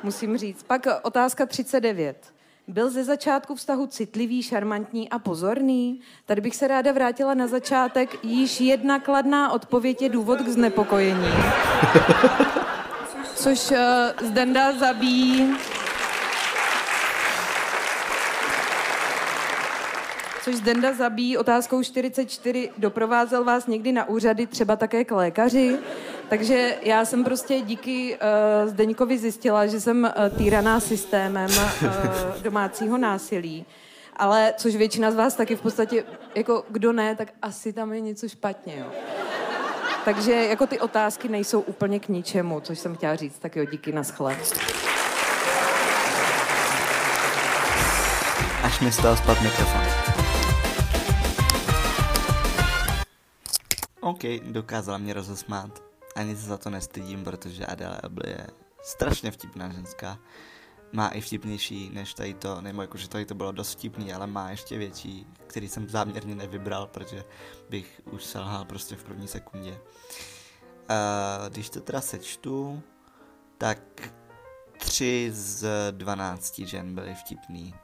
[0.04, 0.64] Musím říct.
[0.64, 2.18] Pak otázka 39.
[2.68, 6.00] Byl ze začátku vztahu citlivý, šarmantní a pozorný?
[6.26, 8.24] Tady bych se ráda vrátila na začátek.
[8.24, 11.28] Již jedna kladná odpověď je důvod k znepokojení.
[13.36, 13.78] Což uh,
[14.28, 15.56] Zdenda zabíjí
[20.44, 22.72] což Zdenda zabíjí otázkou 44.
[22.78, 25.78] Doprovázel vás někdy na úřady, třeba také k lékaři?
[26.30, 32.98] Takže já jsem prostě díky uh, Zdeňkovi zjistila, že jsem uh, týraná systémem uh, domácího
[32.98, 33.66] násilí.
[34.16, 36.04] Ale což většina z vás taky v podstatě,
[36.36, 38.86] jako kdo ne, tak asi tam je něco špatně, jo.
[40.06, 43.92] Takže jako ty otázky nejsou úplně k ničemu, což jsem chtěla říct, tak jo, díky,
[43.92, 44.38] naschle.
[48.64, 49.82] Až mi stál spad mikrofon.
[54.02, 55.84] OK, dokázala mě rozesmát.
[56.16, 58.48] Ani se za to nestydím, protože Adele Abel je
[58.84, 60.18] strašně vtipná ženská.
[60.96, 64.28] Má i vtipnější než tady to, nebo jako, že tady to bylo dost vtipný, ale
[64.28, 67.24] má ještě větší, který jsem záměrně nevybral, protože
[67.70, 69.72] bych už selhal prostě v první sekundě.
[69.72, 72.82] Uh, když to teda sečtu,
[73.58, 73.80] tak
[74.80, 77.76] tři z dvanácti žen byly vtipný.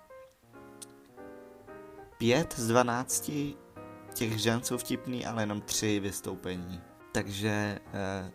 [2.17, 3.55] Pět z dvanácti
[4.13, 6.81] těch žen jsou vtipný, ale jenom tři vystoupení.
[7.11, 8.29] Takže uh,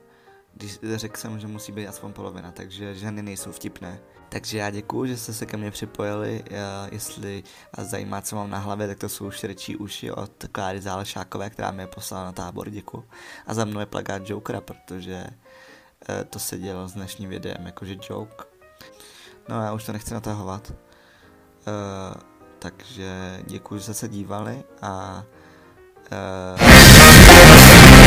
[0.55, 4.01] když řekl jsem, že musí být aspoň polovina, takže ženy nejsou vtipné.
[4.37, 6.45] Takže já děkuju, že jste se ke mně připojili.
[6.93, 7.45] Jestli
[7.76, 11.70] vás zajímá, co mám na hlavě, tak to jsou širčí uši od Kláry Zálešákové, která
[11.70, 13.05] mě poslala na tábor, děkuju.
[13.47, 15.26] A za mnou je plagát Jokera, protože
[16.09, 18.45] uh, to se dělo s dnešním videem, jakože joke.
[19.49, 20.70] No já už to nechci natahovat.
[20.70, 20.76] Uh,
[22.59, 25.24] takže děkuji, že jste se dívali a
[26.12, 28.05] uh,